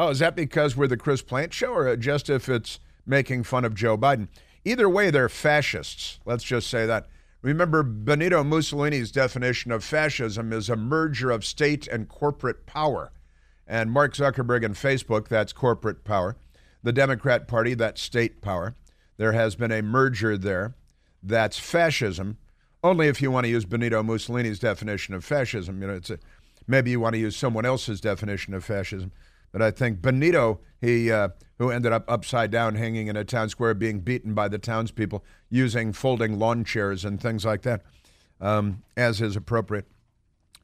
Oh, 0.00 0.10
is 0.10 0.20
that 0.20 0.36
because 0.36 0.76
we're 0.76 0.86
the 0.86 0.96
Chris 0.96 1.22
Plante 1.22 1.52
show, 1.52 1.74
or 1.74 1.96
just 1.96 2.30
if 2.30 2.48
it's 2.48 2.78
making 3.04 3.42
fun 3.42 3.64
of 3.64 3.74
Joe 3.74 3.98
Biden? 3.98 4.28
Either 4.64 4.88
way, 4.88 5.10
they're 5.10 5.28
fascists. 5.28 6.20
Let's 6.24 6.44
just 6.44 6.70
say 6.70 6.86
that. 6.86 7.08
Remember, 7.42 7.82
Benito 7.82 8.44
Mussolini's 8.44 9.10
definition 9.10 9.72
of 9.72 9.82
fascism 9.82 10.52
is 10.52 10.70
a 10.70 10.76
merger 10.76 11.32
of 11.32 11.44
state 11.44 11.88
and 11.88 12.08
corporate 12.08 12.64
power. 12.64 13.10
And 13.66 13.90
Mark 13.90 14.14
Zuckerberg 14.14 14.64
and 14.64 14.76
Facebook, 14.76 15.26
that's 15.26 15.52
corporate 15.52 16.04
power. 16.04 16.36
The 16.84 16.92
Democrat 16.92 17.48
Party, 17.48 17.74
that's 17.74 18.00
state 18.00 18.40
power. 18.40 18.76
There 19.16 19.32
has 19.32 19.56
been 19.56 19.72
a 19.72 19.82
merger 19.82 20.38
there. 20.38 20.76
That's 21.24 21.58
fascism. 21.58 22.38
only 22.84 23.08
if 23.08 23.20
you 23.20 23.32
want 23.32 23.46
to 23.46 23.50
use 23.50 23.64
Benito 23.64 24.04
Mussolini's 24.04 24.60
definition 24.60 25.14
of 25.14 25.24
fascism. 25.24 25.82
You 25.82 25.88
know, 25.88 25.94
it's 25.94 26.10
a, 26.10 26.20
maybe 26.68 26.92
you 26.92 27.00
want 27.00 27.14
to 27.14 27.20
use 27.20 27.36
someone 27.36 27.66
else's 27.66 28.00
definition 28.00 28.54
of 28.54 28.64
fascism. 28.64 29.10
But 29.52 29.62
I 29.62 29.70
think 29.70 30.02
Benito, 30.02 30.60
he 30.80 31.10
uh, 31.10 31.30
who 31.58 31.70
ended 31.70 31.92
up 31.92 32.04
upside 32.08 32.50
down, 32.50 32.76
hanging 32.76 33.08
in 33.08 33.16
a 33.16 33.24
town 33.24 33.48
square, 33.48 33.74
being 33.74 34.00
beaten 34.00 34.34
by 34.34 34.48
the 34.48 34.58
townspeople 34.58 35.24
using 35.50 35.92
folding 35.92 36.38
lawn 36.38 36.64
chairs 36.64 37.04
and 37.04 37.20
things 37.20 37.44
like 37.44 37.62
that, 37.62 37.82
um, 38.40 38.82
as 38.96 39.20
is 39.20 39.36
appropriate. 39.36 39.86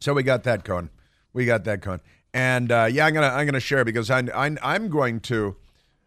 So 0.01 0.13
we 0.15 0.23
got 0.23 0.45
that 0.45 0.65
going. 0.65 0.91
We 1.33 1.47
got 1.47 1.65
that 1.65 1.81
going. 1.81 2.01
And 2.33 2.71
uh, 2.71 2.89
yeah, 2.91 3.07
I'm 3.07 3.15
gonna 3.15 3.29
I'm 3.29 3.47
gonna 3.47 3.61
share 3.61 3.85
because 3.85 4.11
I, 4.11 4.21
I 4.35 4.57
I'm 4.63 4.89
going 4.89 5.21
to 5.21 5.57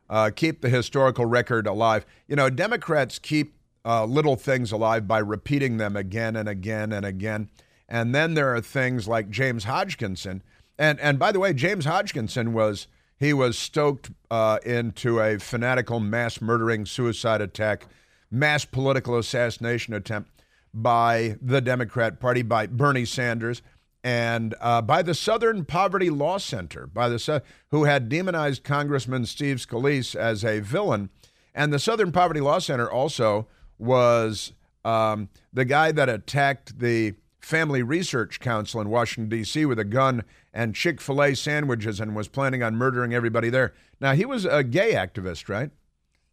uh, 0.09 0.31
keep 0.35 0.61
the 0.61 0.69
historical 0.69 1.25
record 1.25 1.67
alive. 1.67 2.05
You 2.27 2.35
know, 2.35 2.49
Democrats 2.49 3.19
keep 3.19 3.55
uh, 3.85 4.05
little 4.05 4.35
things 4.35 4.71
alive 4.71 5.07
by 5.07 5.19
repeating 5.19 5.77
them 5.77 5.95
again 5.95 6.35
and 6.35 6.49
again 6.49 6.91
and 6.91 7.05
again. 7.05 7.49
And 7.89 8.13
then 8.13 8.33
there 8.33 8.53
are 8.53 8.61
things 8.61 9.07
like 9.07 9.29
James 9.29 9.63
Hodgkinson. 9.63 10.43
And 10.77 10.99
and 10.99 11.17
by 11.17 11.31
the 11.31 11.39
way, 11.39 11.53
James 11.53 11.85
Hodgkinson 11.85 12.53
was 12.53 12.87
he 13.19 13.33
was 13.33 13.57
stoked 13.57 14.11
uh, 14.29 14.59
into 14.65 15.19
a 15.19 15.39
fanatical 15.39 15.99
mass 15.99 16.39
murdering 16.39 16.85
suicide 16.85 17.41
attack, 17.41 17.87
mass 18.29 18.63
political 18.65 19.17
assassination 19.17 19.93
attempt 19.93 20.29
by 20.73 21.35
the 21.41 21.61
Democrat 21.61 22.19
Party, 22.19 22.43
by 22.43 22.67
Bernie 22.67 23.05
Sanders, 23.05 23.63
and 24.03 24.53
uh, 24.61 24.81
by 24.81 25.01
the 25.01 25.15
Southern 25.15 25.65
Poverty 25.65 26.11
Law 26.11 26.37
Center, 26.37 26.85
by 26.85 27.09
the 27.09 27.41
who 27.71 27.85
had 27.85 28.07
demonized 28.07 28.63
Congressman 28.63 29.25
Steve 29.25 29.57
Scalise 29.57 30.15
as 30.15 30.45
a 30.45 30.59
villain, 30.59 31.09
and 31.55 31.73
the 31.73 31.79
Southern 31.79 32.11
Poverty 32.11 32.39
Law 32.39 32.59
Center 32.59 32.89
also 32.89 33.47
was 33.79 34.53
um, 34.85 35.29
the 35.51 35.65
guy 35.65 35.91
that 35.91 36.07
attacked 36.07 36.79
the 36.79 37.15
Family 37.39 37.81
Research 37.81 38.39
Council 38.39 38.81
in 38.81 38.89
Washington, 38.89 39.29
D.C. 39.29 39.65
with 39.65 39.79
a 39.79 39.85
gun 39.85 40.23
and 40.57 40.73
Chick 40.73 40.99
fil 40.99 41.21
A 41.21 41.35
sandwiches 41.35 41.99
and 41.99 42.15
was 42.15 42.27
planning 42.27 42.63
on 42.63 42.75
murdering 42.75 43.13
everybody 43.13 43.51
there. 43.51 43.75
Now, 44.01 44.13
he 44.13 44.25
was 44.25 44.43
a 44.43 44.63
gay 44.63 44.93
activist, 44.93 45.47
right? 45.47 45.69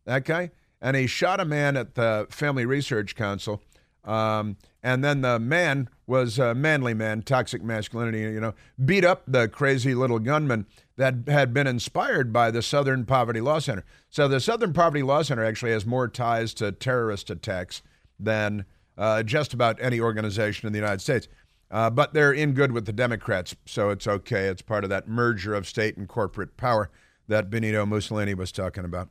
That 0.07 0.25
guy? 0.25 0.51
And 0.81 0.97
he 0.97 1.07
shot 1.07 1.41
a 1.41 1.45
man 1.45 1.77
at 1.77 1.95
the 1.95 2.27
Family 2.31 2.65
Research 2.65 3.15
Council. 3.17 3.63
Um, 4.03 4.57
and 4.83 5.05
then 5.05 5.21
the 5.21 5.39
man 5.39 5.91
was 6.07 6.39
a 6.39 6.55
manly 6.55 6.95
man, 6.95 7.21
toxic 7.21 7.63
masculinity, 7.63 8.21
you 8.21 8.41
know, 8.41 8.55
beat 8.83 9.05
up 9.05 9.25
the 9.27 9.47
crazy 9.47 9.95
little 9.95 10.19
gunman 10.19 10.67
that 10.97 11.15
had 11.29 11.53
been 11.53 11.67
inspired 11.67 12.33
by 12.33 12.51
the 12.51 12.63
Southern 12.63 13.05
Poverty 13.05 13.43
Law 13.43 13.59
Center. 13.59 13.85
So 14.09 14.27
the 14.27 14.41
Southern 14.41 14.73
Poverty 14.73 15.03
Law 15.03 15.21
Center 15.21 15.45
actually 15.45 15.73
has 15.73 15.85
more 15.85 16.09
ties 16.09 16.55
to 16.55 16.73
terrorist 16.73 17.29
attacks 17.29 17.83
than 18.19 18.65
uh, 18.97 19.23
just 19.23 19.53
about 19.53 19.77
any 19.83 20.01
organization 20.01 20.67
in 20.67 20.73
the 20.73 20.79
United 20.79 21.03
States. 21.03 21.29
Uh, 21.75 21.91
but 21.91 22.15
they're 22.15 22.33
in 22.33 22.53
good 22.53 22.71
with 22.71 22.87
the 22.87 22.93
Democrats, 22.93 23.57
so 23.67 23.91
it's 23.91 24.07
okay. 24.07 24.47
It's 24.47 24.63
part 24.63 24.85
of 24.85 24.91
that 24.91 25.09
merger 25.09 25.55
of 25.55 25.67
state 25.67 25.97
and 25.97 26.07
corporate 26.07 26.57
power 26.57 26.89
that 27.27 27.51
Benito 27.51 27.85
Mussolini 27.85 28.33
was 28.33 28.53
talking 28.53 28.85
about. 28.85 29.09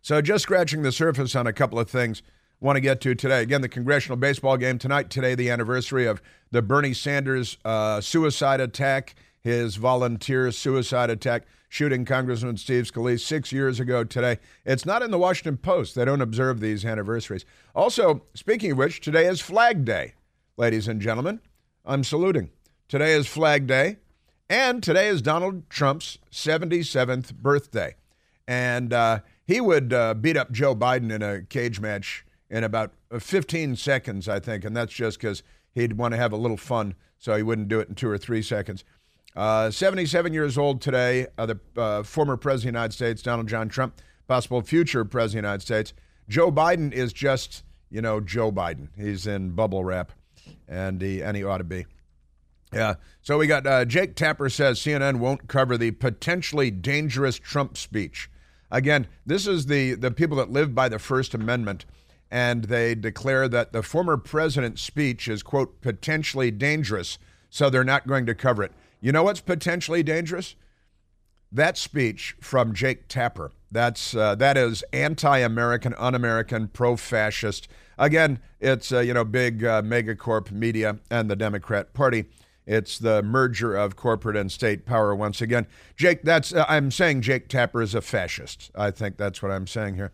So, 0.00 0.20
just 0.20 0.42
scratching 0.42 0.82
the 0.82 0.90
surface 0.90 1.36
on 1.36 1.46
a 1.46 1.52
couple 1.52 1.78
of 1.78 1.88
things 1.88 2.20
I 2.60 2.64
want 2.64 2.78
to 2.78 2.80
get 2.80 3.00
to 3.02 3.14
today. 3.14 3.42
Again, 3.42 3.60
the 3.60 3.68
congressional 3.68 4.16
baseball 4.16 4.56
game 4.56 4.76
tonight. 4.76 5.08
Today, 5.08 5.36
the 5.36 5.50
anniversary 5.50 6.04
of 6.04 6.20
the 6.50 6.62
Bernie 6.62 6.94
Sanders 6.94 7.58
uh, 7.64 8.00
suicide 8.00 8.58
attack, 8.58 9.14
his 9.40 9.76
volunteer 9.76 10.50
suicide 10.50 11.10
attack 11.10 11.44
shooting 11.68 12.04
Congressman 12.04 12.56
Steve 12.56 12.90
Scalise 12.90 13.20
six 13.20 13.52
years 13.52 13.78
ago 13.78 14.02
today. 14.02 14.40
It's 14.64 14.84
not 14.84 15.00
in 15.00 15.12
the 15.12 15.18
Washington 15.18 15.58
Post. 15.58 15.94
They 15.94 16.06
don't 16.06 16.22
observe 16.22 16.58
these 16.58 16.84
anniversaries. 16.84 17.44
Also, 17.72 18.22
speaking 18.34 18.72
of 18.72 18.78
which, 18.78 19.00
today 19.00 19.26
is 19.26 19.40
Flag 19.40 19.84
Day, 19.84 20.14
ladies 20.56 20.88
and 20.88 21.00
gentlemen. 21.00 21.40
I'm 21.84 22.04
saluting. 22.04 22.50
Today 22.86 23.12
is 23.12 23.26
Flag 23.26 23.66
Day, 23.66 23.96
and 24.48 24.84
today 24.84 25.08
is 25.08 25.20
Donald 25.20 25.68
Trump's 25.68 26.18
77th 26.30 27.34
birthday. 27.34 27.96
And 28.46 28.92
uh, 28.92 29.20
he 29.44 29.60
would 29.60 29.92
uh, 29.92 30.14
beat 30.14 30.36
up 30.36 30.52
Joe 30.52 30.76
Biden 30.76 31.10
in 31.10 31.22
a 31.22 31.42
cage 31.42 31.80
match 31.80 32.24
in 32.48 32.62
about 32.62 32.92
15 33.18 33.74
seconds, 33.74 34.28
I 34.28 34.38
think, 34.38 34.64
and 34.64 34.76
that's 34.76 34.92
just 34.92 35.18
because 35.18 35.42
he'd 35.72 35.94
want 35.94 36.12
to 36.12 36.18
have 36.18 36.32
a 36.32 36.36
little 36.36 36.56
fun, 36.56 36.94
so 37.18 37.36
he 37.36 37.42
wouldn't 37.42 37.66
do 37.66 37.80
it 37.80 37.88
in 37.88 37.96
two 37.96 38.08
or 38.08 38.18
three 38.18 38.42
seconds. 38.42 38.84
Uh, 39.34 39.68
77 39.68 40.32
years 40.32 40.56
old 40.56 40.80
today, 40.80 41.26
uh, 41.36 41.46
the 41.46 41.58
uh, 41.76 42.04
former 42.04 42.36
President 42.36 42.68
of 42.68 42.74
the 42.74 42.78
United 42.78 42.92
States, 42.92 43.22
Donald 43.22 43.48
John 43.48 43.68
Trump, 43.68 44.00
possible 44.28 44.62
future 44.62 45.04
President 45.04 45.40
of 45.40 45.42
the 45.42 45.48
United 45.48 45.62
States. 45.62 45.92
Joe 46.28 46.52
Biden 46.52 46.92
is 46.92 47.12
just, 47.12 47.64
you 47.90 48.00
know, 48.00 48.20
Joe 48.20 48.52
Biden. 48.52 48.90
He's 48.96 49.26
in 49.26 49.50
bubble 49.50 49.82
wrap, 49.82 50.12
and 50.68 51.00
he, 51.00 51.22
and 51.22 51.36
he 51.36 51.44
ought 51.44 51.58
to 51.58 51.64
be. 51.64 51.86
Yeah. 52.72 52.94
So 53.20 53.38
we 53.38 53.46
got 53.46 53.66
uh, 53.66 53.84
Jake 53.84 54.16
Tapper 54.16 54.48
says 54.48 54.78
CNN 54.80 55.18
won't 55.18 55.46
cover 55.46 55.76
the 55.76 55.90
potentially 55.90 56.70
dangerous 56.70 57.38
Trump 57.38 57.76
speech. 57.76 58.30
Again, 58.70 59.06
this 59.26 59.46
is 59.46 59.66
the, 59.66 59.94
the 59.94 60.10
people 60.10 60.38
that 60.38 60.50
live 60.50 60.74
by 60.74 60.88
the 60.88 60.98
First 60.98 61.34
Amendment, 61.34 61.84
and 62.30 62.64
they 62.64 62.94
declare 62.94 63.46
that 63.48 63.72
the 63.72 63.82
former 63.82 64.16
president's 64.16 64.80
speech 64.80 65.28
is, 65.28 65.42
quote, 65.42 65.82
potentially 65.82 66.50
dangerous, 66.50 67.18
so 67.50 67.68
they're 67.68 67.84
not 67.84 68.06
going 68.06 68.24
to 68.24 68.34
cover 68.34 68.62
it. 68.62 68.72
You 69.02 69.12
know 69.12 69.24
what's 69.24 69.42
potentially 69.42 70.02
dangerous? 70.02 70.56
That 71.50 71.76
speech 71.76 72.34
from 72.40 72.72
Jake 72.72 73.08
Tapper. 73.08 73.52
That's 73.70 74.16
uh, 74.16 74.34
that 74.36 74.56
is 74.56 74.82
anti-American, 74.94 75.94
un-American, 75.98 76.68
pro-fascist. 76.68 77.68
Again, 78.02 78.40
it's 78.58 78.90
uh, 78.90 78.98
you 78.98 79.14
know 79.14 79.24
big 79.24 79.64
uh, 79.64 79.80
megacorp 79.80 80.50
media 80.50 80.98
and 81.08 81.30
the 81.30 81.36
Democrat 81.36 81.94
Party. 81.94 82.24
It's 82.66 82.98
the 82.98 83.22
merger 83.22 83.76
of 83.76 83.94
corporate 83.94 84.36
and 84.36 84.50
state 84.50 84.84
power 84.84 85.14
once 85.14 85.40
again. 85.40 85.68
Jake, 85.94 86.24
that's 86.24 86.52
uh, 86.52 86.64
I'm 86.68 86.90
saying 86.90 87.22
Jake 87.22 87.46
Tapper 87.46 87.80
is 87.80 87.94
a 87.94 88.00
fascist. 88.00 88.72
I 88.74 88.90
think 88.90 89.18
that's 89.18 89.40
what 89.40 89.52
I'm 89.52 89.68
saying 89.68 89.94
here. 89.94 90.10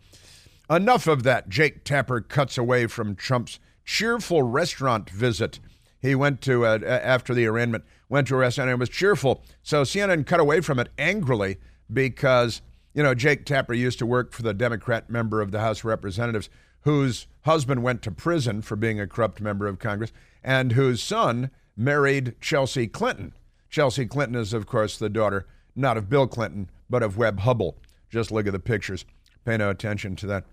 Enough 0.68 1.06
of 1.06 1.22
that. 1.22 1.48
Jake 1.48 1.82
Tapper 1.82 2.20
cuts 2.20 2.58
away 2.58 2.88
from 2.88 3.16
Trump's 3.16 3.58
cheerful 3.86 4.42
restaurant 4.42 5.08
visit 5.08 5.58
he 5.98 6.14
went 6.14 6.42
to 6.42 6.66
uh, 6.66 6.78
after 6.84 7.32
the 7.32 7.46
arraignment 7.46 7.84
went 8.10 8.28
to 8.28 8.34
a 8.34 8.38
restaurant 8.38 8.68
and 8.70 8.78
was 8.78 8.90
cheerful. 8.90 9.42
So 9.62 9.82
CNN 9.82 10.26
cut 10.26 10.40
away 10.40 10.60
from 10.60 10.78
it 10.78 10.90
angrily 10.98 11.56
because, 11.90 12.60
you 12.92 13.02
know, 13.02 13.14
Jake 13.14 13.46
Tapper 13.46 13.72
used 13.72 13.98
to 14.00 14.06
work 14.06 14.32
for 14.32 14.42
the 14.42 14.52
Democrat 14.52 15.08
member 15.08 15.40
of 15.40 15.52
the 15.52 15.60
House 15.60 15.78
of 15.78 15.86
Representatives 15.86 16.50
whose 16.82 17.26
husband 17.42 17.82
went 17.82 18.02
to 18.02 18.10
prison 18.10 18.62
for 18.62 18.76
being 18.76 19.00
a 19.00 19.06
corrupt 19.06 19.40
member 19.40 19.66
of 19.66 19.78
Congress 19.78 20.12
and 20.42 20.72
whose 20.72 21.02
son 21.02 21.50
married 21.76 22.34
Chelsea 22.40 22.86
Clinton. 22.86 23.32
Chelsea 23.70 24.06
Clinton 24.06 24.36
is, 24.36 24.52
of 24.52 24.66
course, 24.66 24.98
the 24.98 25.08
daughter 25.08 25.46
not 25.76 25.96
of 25.96 26.08
Bill 26.08 26.26
Clinton, 26.26 26.68
but 26.90 27.02
of 27.02 27.16
Webb 27.16 27.40
Hubbell. 27.40 27.74
Just 28.10 28.30
look 28.30 28.46
at 28.46 28.52
the 28.52 28.58
pictures. 28.58 29.04
Pay 29.44 29.56
no 29.56 29.70
attention 29.70 30.16
to 30.16 30.26
that. 30.26 30.44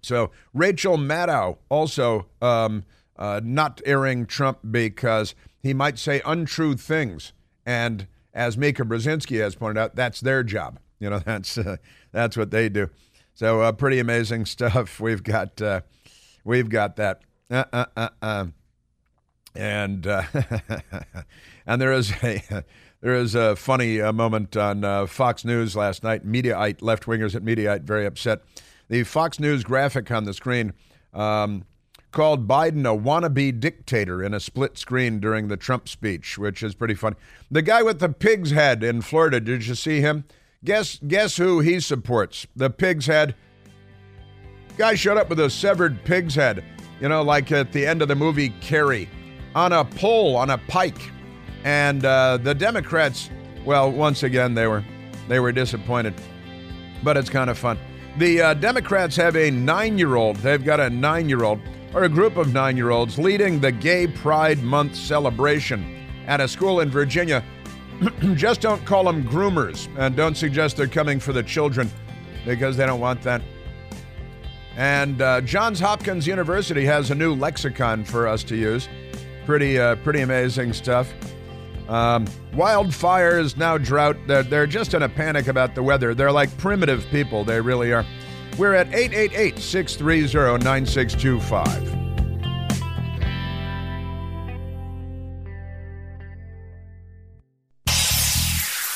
So 0.00 0.30
Rachel 0.54 0.96
Maddow 0.96 1.58
also 1.68 2.26
um, 2.40 2.84
uh, 3.16 3.40
not 3.42 3.80
airing 3.84 4.26
Trump 4.26 4.58
because 4.70 5.34
he 5.62 5.74
might 5.74 5.98
say 5.98 6.22
untrue 6.24 6.76
things. 6.76 7.32
And 7.64 8.06
as 8.32 8.56
Mika 8.56 8.84
Brzezinski 8.84 9.40
has 9.40 9.56
pointed 9.56 9.80
out, 9.80 9.96
that's 9.96 10.20
their 10.20 10.42
job. 10.42 10.78
You 11.00 11.10
know, 11.10 11.18
that's 11.24 11.58
uh, 11.58 11.76
that's 12.12 12.36
what 12.36 12.50
they 12.50 12.68
do. 12.68 12.88
So 13.36 13.60
uh, 13.60 13.72
pretty 13.72 13.98
amazing 13.98 14.46
stuff. 14.46 14.98
We've 14.98 15.22
got 15.22 15.60
uh, 15.60 15.82
we've 16.44 16.70
got 16.70 16.96
that. 16.96 17.20
Uh, 17.50 17.64
uh, 17.72 17.84
uh, 17.96 18.08
uh. 18.20 18.46
and 19.54 20.06
uh, 20.06 20.22
and 21.66 21.80
there 21.80 21.92
is 21.92 22.12
a 22.22 22.42
there 23.02 23.14
is 23.14 23.34
a 23.34 23.54
funny 23.54 24.00
uh, 24.00 24.10
moment 24.12 24.56
on 24.56 24.84
uh, 24.84 25.06
Fox 25.06 25.44
News 25.44 25.76
last 25.76 26.02
night. 26.02 26.26
Mediaite 26.26 26.80
left 26.80 27.04
wingers 27.04 27.34
at 27.34 27.42
Mediaite 27.42 27.82
very 27.82 28.06
upset. 28.06 28.40
The 28.88 29.04
Fox 29.04 29.38
News 29.38 29.64
graphic 29.64 30.10
on 30.10 30.24
the 30.24 30.32
screen 30.32 30.72
um, 31.12 31.66
called 32.12 32.48
Biden 32.48 32.90
a 32.90 32.98
wannabe 32.98 33.60
dictator 33.60 34.24
in 34.24 34.32
a 34.32 34.40
split 34.40 34.78
screen 34.78 35.20
during 35.20 35.48
the 35.48 35.58
Trump 35.58 35.90
speech, 35.90 36.38
which 36.38 36.62
is 36.62 36.74
pretty 36.74 36.94
funny. 36.94 37.16
The 37.50 37.60
guy 37.60 37.82
with 37.82 37.98
the 37.98 38.08
pig's 38.08 38.52
head 38.52 38.82
in 38.82 39.02
Florida, 39.02 39.40
did 39.40 39.66
you 39.66 39.74
see 39.74 40.00
him? 40.00 40.24
Guess 40.66 40.98
guess 41.06 41.36
who 41.36 41.60
he 41.60 41.78
supports? 41.78 42.44
The 42.56 42.68
pig's 42.68 43.06
head. 43.06 43.36
Guy 44.76 44.96
showed 44.96 45.16
up 45.16 45.30
with 45.30 45.38
a 45.38 45.48
severed 45.48 46.02
pig's 46.04 46.34
head, 46.34 46.64
you 47.00 47.08
know, 47.08 47.22
like 47.22 47.52
at 47.52 47.70
the 47.70 47.86
end 47.86 48.02
of 48.02 48.08
the 48.08 48.16
movie 48.16 48.50
Carrie, 48.60 49.08
on 49.54 49.72
a 49.72 49.84
pole, 49.84 50.34
on 50.36 50.50
a 50.50 50.58
pike. 50.58 50.98
And 51.62 52.04
uh, 52.04 52.38
the 52.38 52.52
Democrats, 52.52 53.30
well, 53.64 53.92
once 53.92 54.24
again, 54.24 54.54
they 54.54 54.66
were 54.66 54.84
they 55.28 55.38
were 55.38 55.52
disappointed, 55.52 56.14
but 57.04 57.16
it's 57.16 57.30
kind 57.30 57.48
of 57.48 57.56
fun. 57.56 57.78
The 58.18 58.42
uh, 58.42 58.54
Democrats 58.54 59.14
have 59.16 59.36
a 59.36 59.52
nine-year-old. 59.52 60.36
They've 60.38 60.64
got 60.64 60.80
a 60.80 60.90
nine-year-old 60.90 61.60
or 61.94 62.02
a 62.02 62.08
group 62.08 62.36
of 62.36 62.52
nine 62.52 62.76
year 62.76 62.90
olds 62.90 63.18
leading 63.18 63.60
the 63.60 63.70
Gay 63.70 64.08
Pride 64.08 64.64
Month 64.64 64.96
celebration 64.96 66.08
at 66.26 66.40
a 66.40 66.48
school 66.48 66.80
in 66.80 66.90
Virginia. 66.90 67.44
Just 68.34 68.60
don't 68.60 68.84
call 68.84 69.04
them 69.04 69.24
groomers 69.24 69.88
and 69.98 70.14
don't 70.16 70.36
suggest 70.36 70.76
they're 70.76 70.86
coming 70.86 71.18
for 71.18 71.32
the 71.32 71.42
children 71.42 71.90
because 72.44 72.76
they 72.76 72.86
don't 72.86 73.00
want 73.00 73.22
that. 73.22 73.42
And 74.76 75.22
uh, 75.22 75.40
Johns 75.40 75.80
Hopkins 75.80 76.26
University 76.26 76.84
has 76.84 77.10
a 77.10 77.14
new 77.14 77.34
lexicon 77.34 78.04
for 78.04 78.28
us 78.28 78.44
to 78.44 78.56
use. 78.56 78.88
Pretty, 79.46 79.78
uh, 79.78 79.96
pretty 79.96 80.20
amazing 80.20 80.74
stuff. 80.74 81.12
Um, 81.88 82.26
wildfires, 82.52 83.56
now 83.56 83.78
drought. 83.78 84.16
They're, 84.26 84.42
they're 84.42 84.66
just 84.66 84.92
in 84.92 85.02
a 85.02 85.08
panic 85.08 85.46
about 85.46 85.74
the 85.74 85.82
weather. 85.82 86.14
They're 86.14 86.32
like 86.32 86.54
primitive 86.58 87.06
people. 87.10 87.44
They 87.44 87.60
really 87.60 87.92
are. 87.92 88.04
We're 88.58 88.74
at 88.74 88.88
888 88.88 89.58
630 89.58 90.64
9625. 90.64 92.05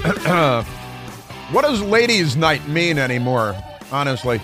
what 1.50 1.60
does 1.60 1.82
ladies' 1.82 2.34
night 2.34 2.66
mean 2.66 2.96
anymore, 2.96 3.54
honestly? 3.92 4.40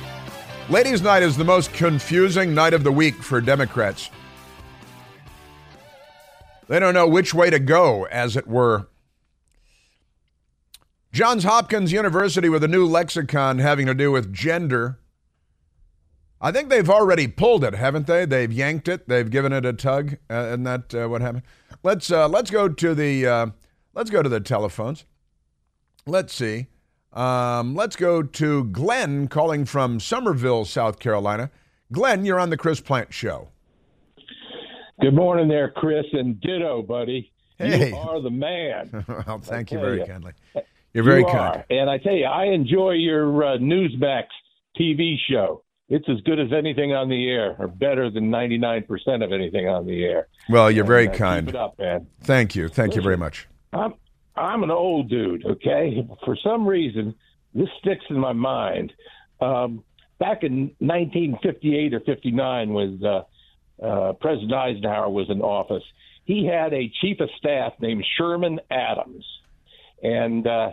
Ladies' 0.68 1.00
night 1.00 1.22
is 1.22 1.34
the 1.34 1.44
most 1.44 1.72
confusing 1.72 2.54
night 2.54 2.75
of 2.75 2.84
the 2.84 2.92
week 2.92 3.14
for 3.14 3.40
Democrats. 3.40 4.10
They 6.68 6.78
don't 6.78 6.92
know 6.92 7.08
which 7.08 7.32
way 7.32 7.48
to 7.48 7.58
go, 7.58 8.04
as 8.04 8.36
it 8.36 8.46
were. 8.46 8.88
Johns 11.10 11.44
Hopkins 11.44 11.90
University 11.90 12.50
with 12.50 12.62
a 12.62 12.68
new 12.68 12.84
lexicon 12.84 13.58
having 13.58 13.86
to 13.86 13.94
do 13.94 14.12
with 14.12 14.34
gender. 14.34 14.98
I 16.38 16.52
think 16.52 16.68
they've 16.68 16.90
already 16.90 17.28
pulled 17.28 17.64
it, 17.64 17.75
haven't 17.75 18.06
they? 18.06 18.26
They've 18.26 18.52
yanked 18.52 18.88
it. 18.88 19.08
They've 19.08 19.30
given 19.30 19.54
it 19.54 19.64
a 19.64 19.72
tug, 19.72 20.18
uh, 20.28 20.34
and 20.34 20.66
that 20.66 20.94
uh, 20.94 21.08
what 21.08 21.22
happened. 21.22 21.44
Let's 21.82 22.10
uh, 22.10 22.28
let's 22.28 22.50
go 22.50 22.68
to 22.68 22.94
the 22.94 23.26
uh, 23.26 23.46
let's 23.94 24.10
go 24.10 24.22
to 24.22 24.28
the 24.28 24.40
telephones. 24.40 25.06
Let's 26.08 26.32
see. 26.32 26.68
Um, 27.12 27.75
let's 27.75 27.96
go 27.96 28.22
to 28.22 28.64
Glenn 28.64 29.26
calling 29.26 29.64
from 29.64 29.98
Summerville, 29.98 30.64
South 30.64 31.00
Carolina. 31.00 31.50
Glenn, 31.90 32.25
you're 32.25 32.38
on 32.38 32.50
the 32.50 32.56
Chris 32.56 32.80
Plante 32.80 33.12
Show. 33.12 33.48
Good 35.00 35.14
morning 35.14 35.48
there, 35.48 35.70
Chris, 35.70 36.04
and 36.12 36.40
ditto, 36.40 36.82
buddy. 36.82 37.32
Hey. 37.58 37.88
You 37.90 37.96
are 37.96 38.20
the 38.20 38.30
man. 38.30 39.04
well, 39.26 39.40
thank 39.40 39.73
you 39.73 39.80
very 39.80 39.99
you. 39.99 40.06
kindly. 40.06 40.32
You're 40.95 41.04
very 41.04 41.21
you 41.21 41.26
kind. 41.26 41.56
Are. 41.56 41.66
And 41.71 41.90
I 41.90 41.99
tell 41.99 42.14
you, 42.14 42.26
I 42.26 42.45
enjoy 42.47 42.92
your 42.92 43.45
uh, 43.45 43.58
Newsmax 43.58 44.26
TV 44.78 45.16
show. 45.28 45.64
It's 45.88 46.08
as 46.08 46.21
good 46.21 46.38
as 46.38 46.52
anything 46.52 46.92
on 46.92 47.08
the 47.08 47.28
air, 47.28 47.56
or 47.58 47.66
better 47.66 48.10
than 48.10 48.30
99% 48.30 49.25
of 49.25 49.32
anything 49.32 49.69
on 49.69 49.86
the 49.86 50.04
air. 50.04 50.28
Well, 50.49 50.71
you're 50.71 50.84
very 50.84 51.08
uh, 51.08 51.14
kind. 51.14 51.47
Keep 51.47 51.54
it 51.54 51.60
up, 51.60 51.78
man. 51.78 52.06
Thank 52.23 52.54
you. 52.54 52.69
Thank 52.69 52.95
you 52.95 53.02
very 53.02 53.16
much. 53.16 53.49
I'm 53.73 53.95
I'm 54.36 54.62
an 54.62 54.70
old 54.70 55.08
dude, 55.08 55.44
okay? 55.46 56.06
For 56.25 56.36
some 56.42 56.66
reason, 56.66 57.14
this 57.54 57.68
sticks 57.80 58.04
in 58.10 58.18
my 58.18 58.32
mind. 58.32 58.92
Um, 59.40 59.82
back 60.18 60.42
in 60.42 60.72
1958 60.78 61.94
or 61.94 62.00
59, 62.00 62.70
was 62.70 63.02
uh, 63.82 63.84
uh, 63.84 64.12
President 64.14 64.52
Eisenhower 64.52 65.10
was 65.10 65.30
in 65.30 65.40
office. 65.40 65.82
He 66.25 66.46
had 66.46 66.75
a 66.75 66.90
chief 67.00 67.20
of 67.20 67.30
staff 67.38 67.75
named 67.80 68.04
Sherman 68.18 68.60
Adams, 68.70 69.25
and 70.02 70.46
uh, 70.46 70.72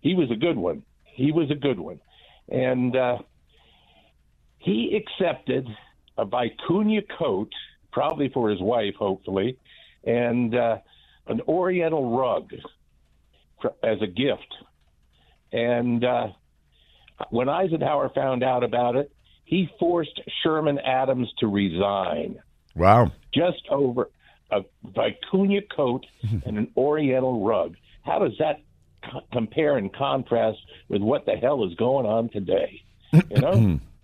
he 0.00 0.14
was 0.14 0.30
a 0.30 0.36
good 0.36 0.56
one. 0.56 0.82
He 1.04 1.32
was 1.32 1.50
a 1.50 1.54
good 1.54 1.80
one, 1.80 2.00
and 2.48 2.94
uh, 2.96 3.18
he 4.58 4.96
accepted 4.96 5.66
a 6.16 6.24
vicuña 6.24 7.02
coat, 7.18 7.52
probably 7.92 8.28
for 8.28 8.48
his 8.50 8.60
wife, 8.60 8.94
hopefully, 8.98 9.58
and 10.04 10.54
uh, 10.54 10.78
an 11.26 11.40
Oriental 11.48 12.16
rug 12.16 12.50
as 13.82 14.00
a 14.02 14.06
gift. 14.06 14.54
And 15.52 16.04
uh, 16.04 16.28
when 17.30 17.48
Eisenhower 17.48 18.10
found 18.14 18.42
out 18.42 18.62
about 18.64 18.96
it, 18.96 19.12
he 19.44 19.68
forced 19.78 20.20
Sherman 20.42 20.78
Adams 20.78 21.32
to 21.38 21.46
resign 21.46 22.40
Wow. 22.74 23.12
just 23.32 23.62
over 23.70 24.10
a 24.50 24.60
vicuña 24.86 25.62
coat 25.74 26.04
and 26.44 26.58
an 26.58 26.68
Oriental 26.76 27.44
rug. 27.44 27.76
How 28.02 28.18
does 28.18 28.36
that 28.38 28.60
co- 29.04 29.22
compare 29.32 29.76
and 29.76 29.92
contrast 29.94 30.58
with 30.88 31.00
what 31.02 31.26
the 31.26 31.36
hell 31.36 31.64
is 31.64 31.74
going 31.74 32.06
on 32.06 32.28
today? 32.28 32.82
You 33.12 33.40
know? 33.40 33.80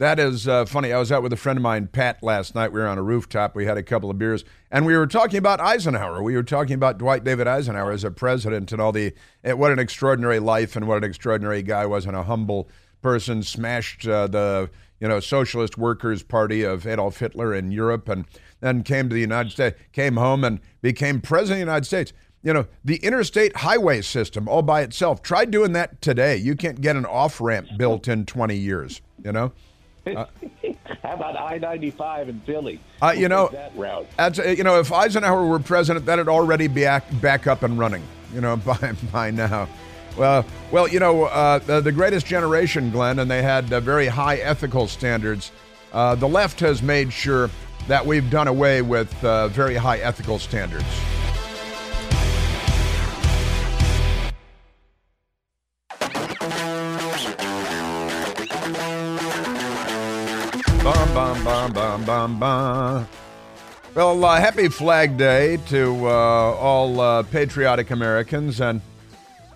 That 0.00 0.18
is 0.18 0.48
uh, 0.48 0.64
funny. 0.64 0.94
I 0.94 0.98
was 0.98 1.12
out 1.12 1.22
with 1.22 1.34
a 1.34 1.36
friend 1.36 1.58
of 1.58 1.62
mine, 1.62 1.86
Pat, 1.86 2.22
last 2.22 2.54
night. 2.54 2.72
We 2.72 2.80
were 2.80 2.86
on 2.86 2.96
a 2.96 3.02
rooftop. 3.02 3.54
We 3.54 3.66
had 3.66 3.76
a 3.76 3.82
couple 3.82 4.10
of 4.10 4.18
beers, 4.18 4.46
and 4.70 4.86
we 4.86 4.96
were 4.96 5.06
talking 5.06 5.36
about 5.36 5.60
Eisenhower. 5.60 6.22
We 6.22 6.34
were 6.36 6.42
talking 6.42 6.72
about 6.72 6.96
Dwight 6.96 7.22
David 7.22 7.46
Eisenhower 7.46 7.92
as 7.92 8.02
a 8.02 8.10
president 8.10 8.72
and 8.72 8.80
all 8.80 8.92
the 8.92 9.12
eh, 9.44 9.52
what 9.52 9.72
an 9.72 9.78
extraordinary 9.78 10.38
life 10.38 10.74
and 10.74 10.88
what 10.88 10.96
an 10.96 11.04
extraordinary 11.04 11.62
guy 11.62 11.84
was, 11.84 12.06
and 12.06 12.16
a 12.16 12.22
humble 12.22 12.70
person. 13.02 13.42
Smashed 13.42 14.08
uh, 14.08 14.26
the 14.26 14.70
you 15.00 15.08
know 15.08 15.20
Socialist 15.20 15.76
Workers 15.76 16.22
Party 16.22 16.62
of 16.62 16.86
Adolf 16.86 17.18
Hitler 17.18 17.54
in 17.54 17.70
Europe, 17.70 18.08
and 18.08 18.24
then 18.60 18.82
came 18.82 19.10
to 19.10 19.14
the 19.14 19.20
United 19.20 19.52
States, 19.52 19.78
came 19.92 20.16
home, 20.16 20.44
and 20.44 20.60
became 20.80 21.20
president 21.20 21.56
of 21.56 21.66
the 21.66 21.72
United 21.72 21.84
States. 21.84 22.14
You 22.42 22.54
know, 22.54 22.66
the 22.82 22.96
interstate 23.04 23.54
highway 23.54 24.00
system 24.00 24.48
all 24.48 24.62
by 24.62 24.80
itself. 24.80 25.20
Try 25.22 25.44
doing 25.44 25.74
that 25.74 26.00
today. 26.00 26.38
You 26.38 26.56
can't 26.56 26.80
get 26.80 26.96
an 26.96 27.04
off 27.04 27.38
ramp 27.38 27.68
built 27.76 28.08
in 28.08 28.24
20 28.24 28.56
years, 28.56 29.02
you 29.22 29.32
know? 29.32 29.52
How 31.02 31.14
about 31.14 31.36
I 31.38 31.58
95 31.58 32.28
in 32.28 32.40
Philly? 32.40 32.80
Uh, 33.02 33.14
you 33.16 33.28
know, 33.28 33.48
that 33.48 33.76
route. 33.76 34.06
That's 34.16 34.38
uh, 34.38 34.44
you 34.44 34.64
know, 34.64 34.80
if 34.80 34.92
Eisenhower 34.92 35.46
were 35.46 35.58
president, 35.58 36.06
that'd 36.06 36.28
already 36.28 36.68
be 36.68 36.84
back, 36.84 37.04
back 37.20 37.46
up 37.46 37.62
and 37.62 37.78
running. 37.78 38.02
You 38.34 38.40
know, 38.40 38.56
by 38.64 38.94
by 39.12 39.30
now. 39.30 39.68
Well, 40.16 40.44
well, 40.70 40.88
you 40.88 40.98
know, 41.00 41.24
uh, 41.24 41.58
the, 41.60 41.80
the 41.80 41.92
greatest 41.92 42.26
generation, 42.26 42.90
Glenn, 42.90 43.20
and 43.20 43.30
they 43.30 43.42
had 43.42 43.72
uh, 43.72 43.80
very 43.80 44.06
high 44.06 44.36
ethical 44.36 44.88
standards. 44.88 45.52
Uh, 45.92 46.14
the 46.14 46.28
left 46.28 46.60
has 46.60 46.82
made 46.82 47.12
sure 47.12 47.50
that 47.86 48.04
we've 48.04 48.28
done 48.30 48.48
away 48.48 48.82
with 48.82 49.24
uh, 49.24 49.48
very 49.48 49.76
high 49.76 49.98
ethical 49.98 50.38
standards. 50.38 50.84
Well, 63.94 64.24
uh, 64.24 64.40
happy 64.40 64.68
Flag 64.68 65.16
Day 65.16 65.56
to 65.68 66.06
uh, 66.06 66.10
all 66.10 67.00
uh, 67.00 67.22
patriotic 67.24 67.90
Americans. 67.90 68.60
And, 68.60 68.80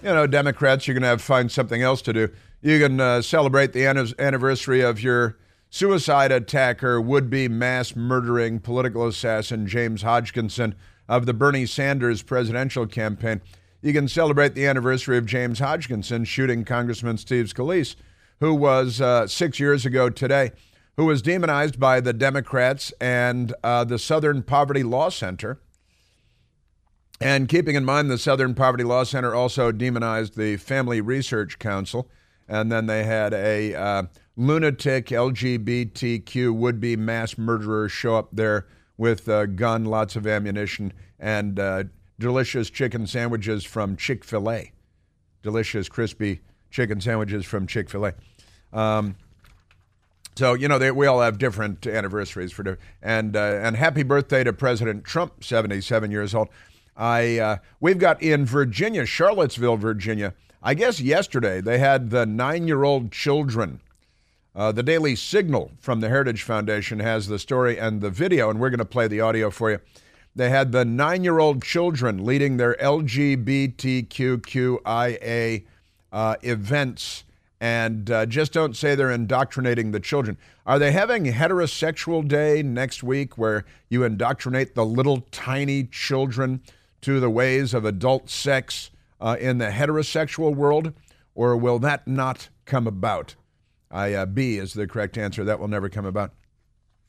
you 0.02 0.08
know, 0.08 0.26
Democrats, 0.26 0.86
you're 0.86 0.94
going 0.94 1.02
to 1.02 1.08
have 1.08 1.20
to 1.20 1.24
find 1.24 1.52
something 1.52 1.80
else 1.80 2.02
to 2.02 2.12
do. 2.12 2.28
You 2.60 2.80
can 2.80 3.00
uh, 3.00 3.22
celebrate 3.22 3.72
the 3.72 3.86
anni- 3.86 4.14
anniversary 4.18 4.80
of 4.80 5.00
your 5.00 5.36
suicide 5.70 6.30
attacker, 6.30 7.00
would 7.00 7.28
be 7.28 7.48
mass 7.48 7.96
murdering 7.96 8.60
political 8.60 9.06
assassin 9.08 9.66
James 9.66 10.02
Hodgkinson 10.02 10.74
of 11.08 11.26
the 11.26 11.34
Bernie 11.34 11.66
Sanders 11.66 12.22
presidential 12.22 12.86
campaign. 12.86 13.40
You 13.82 13.92
can 13.92 14.06
celebrate 14.06 14.54
the 14.54 14.66
anniversary 14.66 15.18
of 15.18 15.26
James 15.26 15.58
Hodgkinson 15.58 16.24
shooting 16.24 16.64
Congressman 16.64 17.18
Steve 17.18 17.46
Scalise, 17.46 17.96
who 18.40 18.54
was 18.54 19.00
uh, 19.00 19.26
six 19.26 19.58
years 19.58 19.84
ago 19.84 20.10
today, 20.10 20.52
who 20.96 21.06
was 21.06 21.22
demonized 21.22 21.78
by 21.78 22.00
the 22.00 22.12
Democrats 22.12 22.92
and 23.00 23.54
uh, 23.62 23.84
the 23.84 23.98
Southern 23.98 24.42
Poverty 24.42 24.82
Law 24.82 25.08
Center. 25.08 25.60
And 27.20 27.48
keeping 27.48 27.74
in 27.74 27.84
mind, 27.84 28.10
the 28.10 28.18
Southern 28.18 28.54
Poverty 28.54 28.84
Law 28.84 29.04
Center 29.04 29.34
also 29.34 29.72
demonized 29.72 30.36
the 30.36 30.56
Family 30.56 31.00
Research 31.00 31.58
Council 31.58 32.08
and 32.48 32.70
then 32.70 32.86
they 32.86 33.04
had 33.04 33.32
a 33.32 33.74
uh, 33.74 34.02
lunatic 34.36 35.06
LGBTQ 35.06 36.54
would 36.54 36.80
be 36.80 36.96
mass 36.96 37.38
murderer 37.38 37.88
show 37.88 38.16
up 38.16 38.28
there 38.32 38.66
with 38.96 39.28
a 39.28 39.46
gun, 39.46 39.84
lots 39.84 40.16
of 40.16 40.26
ammunition, 40.26 40.92
and 41.18 41.58
uh, 41.58 41.84
delicious 42.18 42.70
chicken 42.70 43.06
sandwiches 43.06 43.64
from 43.64 43.96
Chick 43.96 44.24
fil 44.24 44.50
A. 44.50 44.72
Delicious, 45.42 45.88
crispy 45.88 46.40
chicken 46.70 47.00
sandwiches 47.00 47.44
from 47.44 47.66
Chick 47.66 47.90
fil 47.90 48.06
A. 48.06 48.14
Um, 48.72 49.16
so 50.36 50.54
you 50.54 50.68
know 50.68 50.78
they, 50.78 50.90
we 50.90 51.06
all 51.06 51.20
have 51.20 51.38
different 51.38 51.86
anniversaries 51.86 52.52
for 52.52 52.62
different, 52.62 52.82
and 53.02 53.36
uh, 53.36 53.60
and 53.62 53.76
happy 53.76 54.02
birthday 54.02 54.44
to 54.44 54.52
President 54.52 55.04
Trump, 55.04 55.44
seventy 55.44 55.80
seven 55.80 56.10
years 56.10 56.34
old. 56.34 56.48
I 56.96 57.38
uh, 57.38 57.56
we've 57.80 57.98
got 57.98 58.22
in 58.22 58.44
Virginia, 58.44 59.06
Charlottesville, 59.06 59.76
Virginia. 59.76 60.34
I 60.62 60.74
guess 60.74 61.00
yesterday 61.00 61.60
they 61.60 61.78
had 61.78 62.10
the 62.10 62.26
nine 62.26 62.66
year 62.66 62.84
old 62.84 63.12
children. 63.12 63.80
Uh, 64.56 64.70
the 64.70 64.84
Daily 64.84 65.16
Signal 65.16 65.72
from 65.80 66.00
the 66.00 66.08
Heritage 66.08 66.42
Foundation 66.42 67.00
has 67.00 67.26
the 67.26 67.40
story 67.40 67.78
and 67.78 68.00
the 68.00 68.10
video, 68.10 68.50
and 68.50 68.60
we're 68.60 68.70
going 68.70 68.78
to 68.78 68.84
play 68.84 69.08
the 69.08 69.20
audio 69.20 69.50
for 69.50 69.70
you. 69.70 69.80
They 70.36 70.50
had 70.50 70.72
the 70.72 70.84
nine 70.84 71.24
year 71.24 71.38
old 71.38 71.62
children 71.62 72.24
leading 72.24 72.56
their 72.56 72.74
LGBTQIA 72.74 75.64
uh, 76.12 76.36
events 76.42 77.24
and 77.64 78.10
uh, 78.10 78.26
just 78.26 78.52
don't 78.52 78.76
say 78.76 78.94
they're 78.94 79.10
indoctrinating 79.10 79.90
the 79.90 79.98
children. 79.98 80.36
Are 80.66 80.78
they 80.78 80.92
having 80.92 81.24
heterosexual 81.24 82.28
day 82.28 82.62
next 82.62 83.02
week 83.02 83.38
where 83.38 83.64
you 83.88 84.04
indoctrinate 84.04 84.74
the 84.74 84.84
little 84.84 85.22
tiny 85.30 85.84
children 85.84 86.60
to 87.00 87.20
the 87.20 87.30
ways 87.30 87.72
of 87.72 87.86
adult 87.86 88.28
sex 88.28 88.90
uh, 89.18 89.38
in 89.40 89.56
the 89.56 89.70
heterosexual 89.70 90.54
world? 90.54 90.92
Or 91.34 91.56
will 91.56 91.78
that 91.78 92.06
not 92.06 92.50
come 92.66 92.86
about? 92.86 93.34
I, 93.90 94.12
uh, 94.12 94.26
B 94.26 94.58
is 94.58 94.74
the 94.74 94.86
correct 94.86 95.16
answer. 95.16 95.42
That 95.42 95.58
will 95.58 95.68
never 95.68 95.88
come 95.88 96.04
about. 96.04 96.32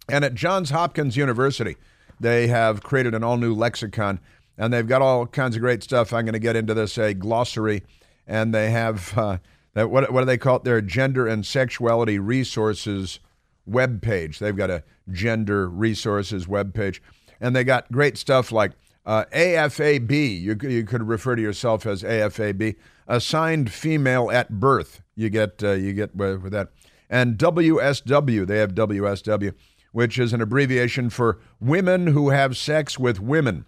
And 0.08 0.24
at 0.24 0.36
Johns 0.36 0.70
Hopkins 0.70 1.18
University, 1.18 1.76
they 2.18 2.48
have 2.48 2.82
created 2.82 3.14
an 3.14 3.26
all 3.26 3.36
new 3.36 3.54
lexicon 3.54 4.22
and 4.58 4.72
they've 4.72 4.88
got 4.88 5.02
all 5.02 5.28
kinds 5.28 5.58
of 5.58 5.62
great 5.62 5.84
stuff. 5.84 6.14
I'm 6.14 6.24
going 6.24 6.32
to 6.32 6.40
get 6.40 6.56
into 6.56 6.74
this, 6.74 6.98
a 6.98 7.14
glossary, 7.14 7.84
and 8.26 8.54
they 8.54 8.70
have 8.72 9.18
uh, 9.18 9.40
that 9.76 9.92
what 9.92 10.12
what 10.12 10.22
do 10.22 10.26
they 10.26 10.38
call 10.38 10.56
it? 10.56 10.64
Their 10.64 10.82
gender 10.82 11.28
and 11.28 11.46
sexuality 11.46 12.18
resources 12.18 13.20
web 13.66 14.02
page. 14.02 14.40
They've 14.40 14.56
got 14.56 14.72
a 14.72 14.84
gender 15.12 15.70
resources 15.70 16.48
web 16.48 16.74
page, 16.74 17.02
and 17.40 17.56
they 17.56 17.64
got 17.64 17.92
great 17.92 18.18
stuff 18.18 18.52
like 18.52 18.72
uh, 19.06 19.26
AFAB. 19.34 20.42
You 20.42 20.58
you 20.68 20.86
could 20.86 21.04
refer 21.04 21.36
to 21.36 21.42
yourself 21.42 21.86
as 21.86 22.04
AFAB, 22.04 22.76
assigned 23.08 23.72
female 23.72 24.32
at 24.32 24.60
birth. 24.60 25.02
You 25.16 25.30
get 25.30 25.62
uh, 25.62 25.74
you 25.74 25.92
get 25.92 26.16
with, 26.16 26.52
that, 26.52 26.70
and 27.10 27.38
WSW. 27.38 28.48
They 28.48 28.58
have 28.60 28.76
WSW, 28.76 29.54
which 29.92 30.18
is 30.18 30.32
an 30.32 30.42
abbreviation 30.42 31.10
for 31.10 31.40
women 31.60 32.08
who 32.08 32.30
have 32.30 32.56
sex 32.56 32.98
with 32.98 33.20
women. 33.20 33.66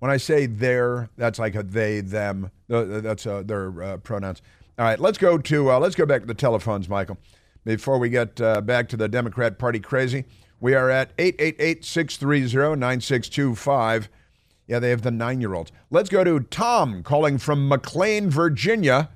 When 0.00 0.10
I 0.10 0.16
say 0.16 0.46
their, 0.46 1.08
that's 1.16 1.38
like 1.38 1.54
a 1.54 1.62
they 1.62 2.00
them. 2.00 2.50
That's 2.68 3.24
uh, 3.24 3.44
their 3.44 3.82
uh, 3.82 3.96
pronouns. 3.98 4.42
All 4.78 4.84
right, 4.84 4.98
let's 4.98 5.18
go 5.18 5.38
to 5.38 5.70
uh, 5.70 5.78
let's 5.78 5.94
go 5.94 6.04
back 6.04 6.22
to 6.22 6.26
the 6.26 6.34
telephones, 6.34 6.88
Michael. 6.88 7.16
Before 7.64 7.98
we 7.98 8.08
get 8.08 8.40
uh, 8.40 8.60
back 8.60 8.88
to 8.88 8.96
the 8.96 9.08
Democrat 9.08 9.56
Party 9.56 9.78
crazy, 9.78 10.24
we 10.60 10.74
are 10.74 10.90
at 10.90 11.12
888 11.16 11.84
630 11.84 12.76
9625. 12.80 14.08
Yeah, 14.66 14.80
they 14.80 14.90
have 14.90 15.02
the 15.02 15.10
nine 15.10 15.40
year 15.40 15.54
olds. 15.54 15.70
Let's 15.90 16.08
go 16.08 16.24
to 16.24 16.40
Tom 16.40 17.02
calling 17.02 17.38
from 17.38 17.68
McLean, 17.68 18.30
Virginia. 18.30 19.10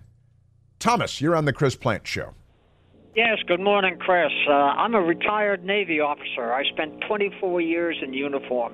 Thomas, 0.79 1.21
you're 1.21 1.37
on 1.37 1.45
the 1.45 1.53
Chris 1.53 1.75
Plante 1.75 2.07
Show. 2.07 2.35
Yes, 3.17 3.39
good 3.49 3.61
morning, 3.61 3.99
Chris. 3.99 4.31
Uh, 4.49 4.53
I'm 4.53 4.95
a 4.95 5.01
retired 5.01 5.65
Navy 5.65 5.99
officer. 5.99 6.53
I 6.53 6.63
spent 6.71 7.03
24 7.09 7.61
years 7.61 7.97
in 8.03 8.15
uniform. 8.15 8.73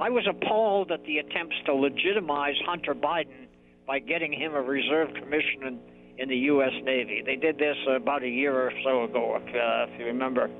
I 0.00 0.10
was 0.10 0.26
appalled 0.28 0.90
at 0.90 1.04
the 1.04 1.18
attempts 1.18 1.54
to 1.66 1.74
legitimize 1.74 2.56
Hunter 2.66 2.94
Biden 2.94 3.46
by 3.86 4.00
getting 4.00 4.32
him 4.32 4.54
a 4.54 4.60
reserve 4.60 5.14
commission 5.14 5.62
in, 5.62 5.78
in 6.18 6.28
the 6.28 6.36
U.S. 6.36 6.72
Navy. 6.82 7.22
They 7.24 7.36
did 7.36 7.58
this 7.58 7.76
about 7.88 8.24
a 8.24 8.28
year 8.28 8.54
or 8.54 8.72
so 8.82 9.04
ago, 9.04 9.40
if, 9.40 9.54
uh, 9.54 9.92
if 9.92 10.00
you 10.00 10.06
remember. 10.06 10.50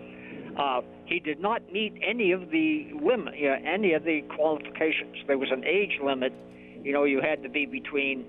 Uh, 0.56 0.82
he 1.10 1.18
did 1.18 1.40
not 1.40 1.60
meet 1.72 1.92
any 2.08 2.30
of 2.30 2.50
the 2.50 2.86
limit, 3.02 3.36
you 3.36 3.48
know, 3.48 3.56
any 3.66 3.94
of 3.94 4.04
the 4.04 4.22
qualifications. 4.36 5.16
There 5.26 5.36
was 5.36 5.50
an 5.50 5.64
age 5.64 5.98
limit. 6.02 6.32
You 6.84 6.92
know, 6.92 7.02
you 7.02 7.20
had 7.20 7.42
to 7.42 7.48
be 7.48 7.66
between 7.66 8.24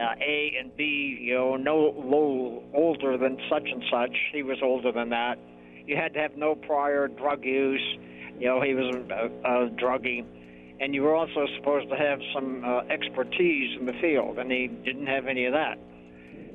uh, 0.00 0.14
A 0.24 0.54
and 0.58 0.74
B. 0.76 1.18
You 1.20 1.34
know, 1.34 1.56
no 1.56 1.76
low 1.76 2.62
older 2.72 3.18
than 3.18 3.38
such 3.50 3.64
and 3.68 3.82
such. 3.90 4.16
He 4.32 4.44
was 4.44 4.58
older 4.62 4.92
than 4.92 5.10
that. 5.10 5.36
You 5.84 5.96
had 5.96 6.14
to 6.14 6.20
have 6.20 6.36
no 6.36 6.54
prior 6.54 7.08
drug 7.08 7.44
use. 7.44 7.82
You 8.38 8.46
know, 8.46 8.62
he 8.62 8.72
was 8.74 8.94
a, 8.94 9.26
a 9.26 9.70
druggie, 9.70 10.24
and 10.80 10.94
you 10.94 11.02
were 11.02 11.16
also 11.16 11.46
supposed 11.56 11.90
to 11.90 11.96
have 11.96 12.20
some 12.32 12.64
uh, 12.64 12.82
expertise 12.88 13.76
in 13.80 13.84
the 13.84 13.94
field, 14.00 14.38
and 14.38 14.50
he 14.50 14.68
didn't 14.68 15.08
have 15.08 15.26
any 15.26 15.46
of 15.46 15.54
that. 15.54 15.76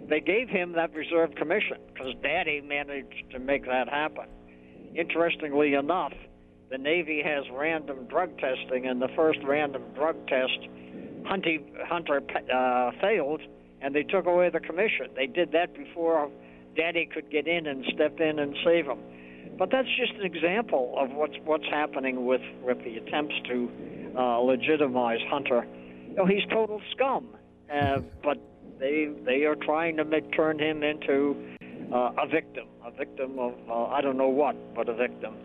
They 0.07 0.21
gave 0.21 0.47
him 0.47 0.71
that 0.73 0.93
reserve 0.95 1.35
commission 1.35 1.77
because 1.93 2.13
Daddy 2.23 2.61
managed 2.61 3.31
to 3.31 3.39
make 3.39 3.65
that 3.65 3.89
happen. 3.89 4.27
Interestingly 4.95 5.73
enough, 5.73 6.13
the 6.69 6.77
Navy 6.77 7.21
has 7.23 7.43
random 7.51 8.05
drug 8.07 8.37
testing, 8.39 8.87
and 8.87 9.01
the 9.01 9.07
first 9.15 9.39
random 9.43 9.83
drug 9.95 10.15
test, 10.27 10.59
Hunter, 11.25 11.57
Hunter 11.87 12.21
uh, 12.53 12.91
failed, 13.01 13.41
and 13.81 13.95
they 13.95 14.03
took 14.03 14.25
away 14.25 14.49
the 14.49 14.59
commission. 14.59 15.07
They 15.15 15.27
did 15.27 15.51
that 15.53 15.75
before 15.75 16.29
Daddy 16.75 17.07
could 17.11 17.29
get 17.29 17.47
in 17.47 17.67
and 17.67 17.85
step 17.93 18.19
in 18.19 18.39
and 18.39 18.55
save 18.65 18.85
him. 18.85 18.99
But 19.57 19.71
that's 19.71 19.87
just 19.99 20.13
an 20.19 20.25
example 20.25 20.93
of 20.97 21.11
what's 21.11 21.35
what's 21.43 21.65
happening 21.65 22.25
with 22.25 22.41
with 22.61 22.77
the 22.83 22.97
attempts 22.97 23.35
to 23.47 23.71
uh, 24.17 24.37
legitimize 24.39 25.19
Hunter. 25.29 25.65
You 26.09 26.15
know, 26.15 26.25
he's 26.25 26.45
total 26.51 26.81
scum, 26.91 27.27
uh, 27.73 28.01
but 28.23 28.37
they 28.79 29.09
they 29.25 29.45
are 29.45 29.55
trying 29.55 29.97
to 29.97 30.05
make 30.05 30.31
turn 30.33 30.59
him 30.59 30.83
into 30.83 31.56
uh, 31.91 32.11
a 32.17 32.27
victim, 32.27 32.67
a 32.85 32.91
victim 32.91 33.39
of 33.39 33.53
uh, 33.69 33.85
I 33.85 34.01
don't 34.01 34.17
know 34.17 34.27
what, 34.27 34.55
but 34.75 34.89
a 34.89 34.93
victim. 34.93 35.35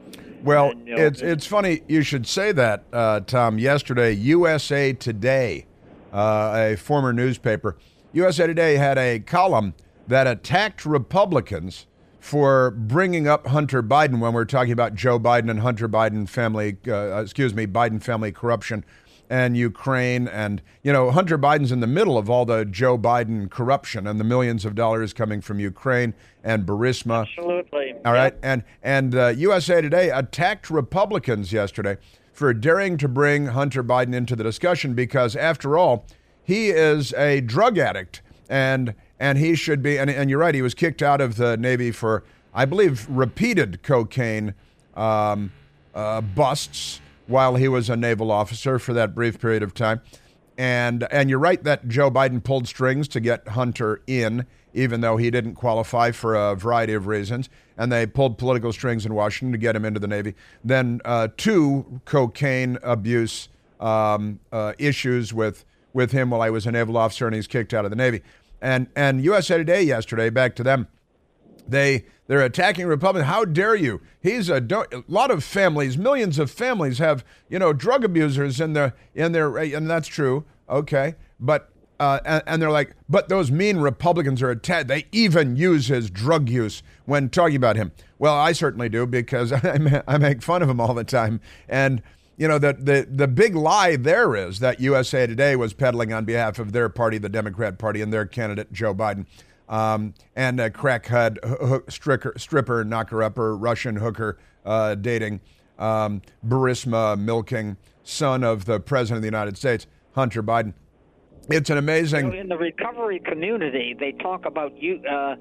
Well, 0.43 0.71
and, 0.71 0.89
you 0.89 0.97
know, 0.97 1.03
it's 1.03 1.23
it's 1.23 1.47
funny 1.47 1.83
you 1.89 2.03
should 2.03 2.27
say 2.27 2.53
that, 2.53 2.85
uh, 2.93 3.21
Tom. 3.21 3.59
Yesterday, 3.59 4.13
USA 4.13 4.93
Today, 4.93 5.67
uh, 6.13 6.53
a 6.73 6.77
former 6.77 7.13
newspaper, 7.13 7.77
USA 8.13 8.47
Today 8.47 8.77
had 8.77 8.99
a 8.99 9.21
column 9.21 9.75
that 10.09 10.27
attacked 10.27 10.85
Republicans 10.85 11.87
for 12.19 12.71
bringing 12.71 13.27
up 13.27 13.49
Hunter 13.49 13.83
Biden 13.83 14.21
when 14.21 14.33
we're 14.33 14.45
talking 14.45 14.73
about 14.73 14.95
Joe 14.95 15.19
Biden 15.19 15.51
and 15.51 15.59
Hunter 15.59 15.89
Biden 15.89 16.29
family, 16.29 16.77
uh, 16.87 17.21
excuse 17.21 17.53
me, 17.53 17.67
Biden 17.67 18.01
family 18.01 18.31
corruption 18.31 18.85
and 19.33 19.57
Ukraine. 19.57 20.29
And, 20.29 20.61
you 20.83 20.93
know, 20.93 21.11
Hunter 21.11 21.39
Biden's 21.39 21.73
in 21.73 21.81
the 21.81 21.87
middle 21.87 22.19
of 22.19 22.29
all 22.29 22.45
the 22.45 22.67
Joe 22.67 22.99
Biden 22.99 23.51
corruption 23.51 24.07
and 24.07 24.21
the 24.21 24.25
millions 24.25 24.67
of 24.67 24.75
dollars 24.75 25.15
coming 25.15 25.41
from 25.41 25.59
Ukraine 25.59 26.13
and 26.45 26.67
Burisma. 26.67 27.23
Absolutely. 27.23 27.95
All 28.05 28.13
right. 28.13 28.35
Yep. 28.35 28.41
And, 28.43 28.65
and 28.83 29.15
uh, 29.15 29.29
USA 29.29 29.81
Today 29.81 30.11
attacked 30.11 30.69
Republicans 30.69 31.51
yesterday 31.51 31.97
for 32.35 32.53
daring 32.53 32.99
to 32.99 33.09
bring 33.09 33.47
Hunter 33.47 33.83
Biden 33.83 34.15
into 34.15 34.37
the 34.37 34.45
discussion 34.45 34.93
because, 34.93 35.35
after 35.35 35.79
all, 35.79 36.05
he 36.45 36.69
is 36.69 37.15
a 37.15 37.41
drug 37.41 37.79
addict 37.79 38.21
and 38.51 38.95
and 39.19 39.39
he 39.39 39.55
should 39.55 39.83
be. 39.83 39.99
And, 39.99 40.11
and 40.11 40.29
you're 40.29 40.41
right, 40.41 40.55
he 40.55 40.61
was 40.61 40.75
kicked 40.75 41.01
out 41.01 41.23
of 41.23 41.37
the 41.37 41.57
Navy 41.57 41.91
for, 41.91 42.23
I 42.53 42.67
believe, 42.67 43.07
repeated 43.09 43.83
cocaine 43.83 44.53
um, 44.95 45.53
uh, 45.95 46.21
busts 46.21 47.01
while 47.27 47.57
he 47.57 47.69
was 47.69 47.89
a 47.89 47.97
naval 47.97 48.31
officer 48.31 48.79
for 48.79 48.93
that 48.93 49.15
brief 49.15 49.41
period 49.41 49.63
of 49.63 49.75
time. 49.75 50.01
And 50.59 51.07
and 51.11 51.31
you're 51.31 51.39
right 51.39 51.63
that 51.65 51.89
Joe 51.89 52.11
Biden 52.11 52.43
pulled 52.43 52.69
strings 52.69 53.09
to 53.09 53.21
get 53.21 53.49
Hunter 53.49 54.03
in, 54.07 54.47
even 54.75 55.01
though 55.01 55.17
he 55.17 55.31
didn't 55.31 55.55
qualify 55.55 56.11
for 56.11 56.35
a 56.35 56.55
variety 56.55 56.93
of 56.93 57.07
reasons. 57.07 57.49
And 57.77 57.91
they 57.91 58.07
pulled 58.07 58.37
political 58.37 58.73
strings 58.73 59.07
in 59.07 59.15
Washington 59.15 59.53
to 59.53 59.59
get 59.59 59.75
him 59.75 59.85
into 59.85 59.99
the 59.99 60.07
Navy. 60.07 60.35
Then 60.63 61.01
uh, 61.05 61.29
two 61.37 62.01
cocaine 62.05 62.79
abuse 62.83 63.49
um, 63.81 64.41
uh, 64.53 64.75
issues 64.79 65.33
with 65.33 65.65
with 65.95 66.13
him 66.13 66.31
while 66.31 66.43
I 66.43 66.51
was 66.51 66.67
a 66.67 66.73
naval 66.73 66.97
officer, 66.97 67.27
and 67.27 67.35
he's 67.35 67.47
kicked 67.47 67.75
out 67.75 67.85
of 67.85 67.91
the 67.91 67.97
Navy. 67.97 68.23
And 68.61 68.89
and 68.95 69.25
USA 69.25 69.57
Today 69.57 69.83
yesterday, 69.83 70.31
back 70.31 70.55
to 70.57 70.63
them, 70.63 70.87
they 71.69 72.05
they're 72.27 72.43
attacking 72.43 72.87
Republicans. 72.87 73.29
How 73.29 73.45
dare 73.45 73.75
you? 73.75 74.01
He's 74.21 74.49
a, 74.49 74.65
a 74.93 75.05
lot 75.09 75.31
of 75.31 75.45
families, 75.45 75.99
millions 75.99 76.39
of 76.39 76.51
families 76.51 76.99
have 76.99 77.25
you 77.49 77.59
know 77.59 77.73
drug 77.73 78.05
abusers 78.05 78.61
in 78.61 78.73
their 78.73 78.95
in 79.15 79.33
their 79.33 79.57
and 79.57 79.89
that's 79.89 80.09
true. 80.09 80.45
Okay, 80.69 81.17
but 81.39 81.73
uh, 82.01 82.19
and, 82.25 82.43
and, 82.49 82.61
they're 82.61 82.71
like, 82.71 82.97
but 83.09 83.29
those 83.29 83.53
mean 83.53 83.79
Republicans 83.79 84.43
are 84.43 84.51
attacked. 84.51 84.89
They 84.89 85.07
even 85.13 85.55
use 85.55 85.87
his 85.87 86.11
drug 86.11 86.49
use 86.49 86.83
when 87.05 87.29
talking 87.29 87.55
about 87.55 87.77
him. 87.77 87.93
Well, 88.19 88.35
I 88.35 88.53
certainly 88.53 88.89
do 88.89 89.07
because 89.07 89.53
I, 89.53 90.03
I 90.09 90.19
make 90.19 90.43
fun 90.43 90.63
of 90.63 90.69
him 90.69 90.81
all 90.81 90.95
the 90.95 91.05
time. 91.05 91.41
And 91.69 92.03
you 92.37 92.49
know, 92.49 92.59
the, 92.59 92.73
the, 92.73 93.07
the 93.09 93.29
big 93.29 93.55
lie 93.55 93.95
there 93.95 94.35
is 94.35 94.59
that 94.59 94.81
USA 94.81 95.29
Today 95.29 95.55
was 95.55 95.75
peddling 95.75 96.13
on 96.13 96.25
behalf 96.25 96.59
of 96.59 96.73
their 96.73 96.89
party, 96.89 97.19
the 97.19 97.29
Democrat 97.29 97.79
Party, 97.79 98.01
and 98.01 98.13
their 98.13 98.27
candidate, 98.27 98.73
Joe 98.73 98.95
Biden. 98.95 99.27
Um, 99.73 100.13
and 100.37 100.61
a 100.61 100.69
crackhead, 100.69 101.43
hook, 101.43 101.87
stricker, 101.91 102.39
stripper, 102.39 102.85
knocker 102.85 103.23
upper, 103.23 103.57
Russian 103.57 103.97
hooker 103.97 104.37
uh, 104.67 104.97
dating, 104.97 105.41
um, 105.79 106.21
Burisma 106.47 107.19
milking, 107.19 107.79
son 108.05 108.45
of 108.45 108.67
the 108.67 108.81
President 108.81 109.17
of 109.17 109.23
the 109.23 109.29
United 109.29 109.57
States, 109.57 109.87
Hunter 110.15 110.43
Biden. 110.43 110.75
It's 111.49 111.71
an 111.71 111.79
amazing. 111.79 112.27
You 112.27 112.33
know, 112.33 112.41
in 112.41 112.49
the 112.49 112.59
recovery 112.59 113.19
community, 113.21 113.97
they 113.99 114.13
talk 114.13 114.45
about 114.45 114.77
you 114.77 115.03
uh, 115.11 115.37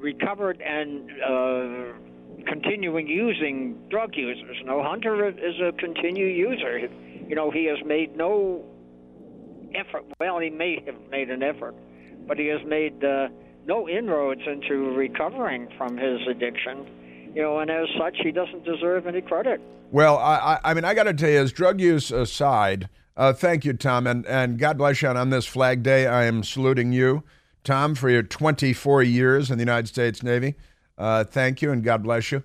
recovered 0.00 0.60
and 0.60 1.08
uh, 1.22 1.92
continuing 2.44 3.06
using 3.06 3.78
drug 3.88 4.16
users. 4.16 4.56
No, 4.64 4.82
Hunter 4.82 5.28
is 5.28 5.60
a 5.60 5.70
continued 5.78 6.36
user. 6.36 6.88
You 7.28 7.36
know, 7.36 7.52
he 7.52 7.66
has 7.66 7.78
made 7.86 8.16
no 8.16 8.64
effort. 9.76 10.04
Well, 10.18 10.40
he 10.40 10.50
may 10.50 10.82
have 10.86 10.96
made 11.08 11.30
an 11.30 11.44
effort, 11.44 11.76
but 12.26 12.36
he 12.36 12.46
has 12.48 12.60
made 12.66 13.04
uh, 13.04 13.28
no 13.66 13.88
inroads 13.88 14.40
into 14.46 14.94
recovering 14.94 15.68
from 15.76 15.96
his 15.96 16.20
addiction. 16.28 16.86
You 17.34 17.42
know, 17.42 17.58
and 17.58 17.70
as 17.70 17.86
such, 17.98 18.16
he 18.22 18.30
doesn't 18.32 18.64
deserve 18.64 19.06
any 19.06 19.20
credit. 19.20 19.60
Well, 19.90 20.16
I, 20.18 20.58
I 20.64 20.74
mean, 20.74 20.84
I 20.84 20.94
got 20.94 21.04
to 21.04 21.14
tell 21.14 21.28
you, 21.28 21.38
as 21.38 21.52
drug 21.52 21.80
use 21.80 22.10
aside, 22.10 22.88
uh, 23.16 23.32
thank 23.32 23.64
you, 23.64 23.72
Tom, 23.72 24.06
and, 24.06 24.26
and 24.26 24.58
God 24.58 24.78
bless 24.78 25.02
you. 25.02 25.08
And 25.08 25.18
on 25.18 25.30
this 25.30 25.46
Flag 25.46 25.82
Day, 25.82 26.06
I 26.06 26.24
am 26.24 26.42
saluting 26.42 26.92
you, 26.92 27.24
Tom, 27.62 27.94
for 27.94 28.08
your 28.08 28.22
24 28.22 29.02
years 29.02 29.50
in 29.50 29.58
the 29.58 29.62
United 29.62 29.88
States 29.88 30.22
Navy. 30.22 30.54
Uh, 30.98 31.24
thank 31.24 31.60
you 31.60 31.72
and 31.72 31.84
God 31.84 32.02
bless 32.02 32.32
you. 32.32 32.42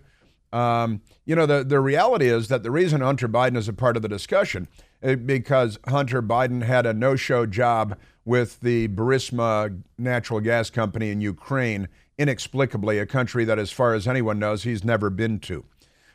Um, 0.52 1.02
you 1.26 1.36
know, 1.36 1.46
the, 1.46 1.64
the 1.64 1.80
reality 1.80 2.28
is 2.28 2.50
that 2.50 2.64
the 2.64 2.72
reason 2.72 3.02
Hunter 3.02 3.30
Biden 3.30 3.56
is 3.56 3.70
a 3.70 3.74
part 3.74 3.96
of 3.96 4.02
the 4.02 4.10
discussion 4.10 4.68
is 4.68 4.88
because 5.02 5.80
Hunter 5.88 6.22
Biden 6.22 6.64
had 6.64 6.86
a 6.86 6.94
no 6.94 7.16
show 7.16 7.46
job 7.46 7.98
with 8.24 8.60
the 8.60 8.88
Burisma 8.90 9.82
natural 9.98 10.40
gas 10.40 10.70
company 10.70 11.10
in 11.10 11.22
Ukraine, 11.22 11.88
inexplicably, 12.18 13.00
a 13.00 13.06
country 13.06 13.46
that, 13.46 13.58
as 13.58 13.72
far 13.72 13.94
as 13.94 14.08
anyone 14.08 14.40
knows, 14.40 14.64
he's 14.64 14.84
never 14.84 15.10
been 15.10 15.40
to. 15.40 15.66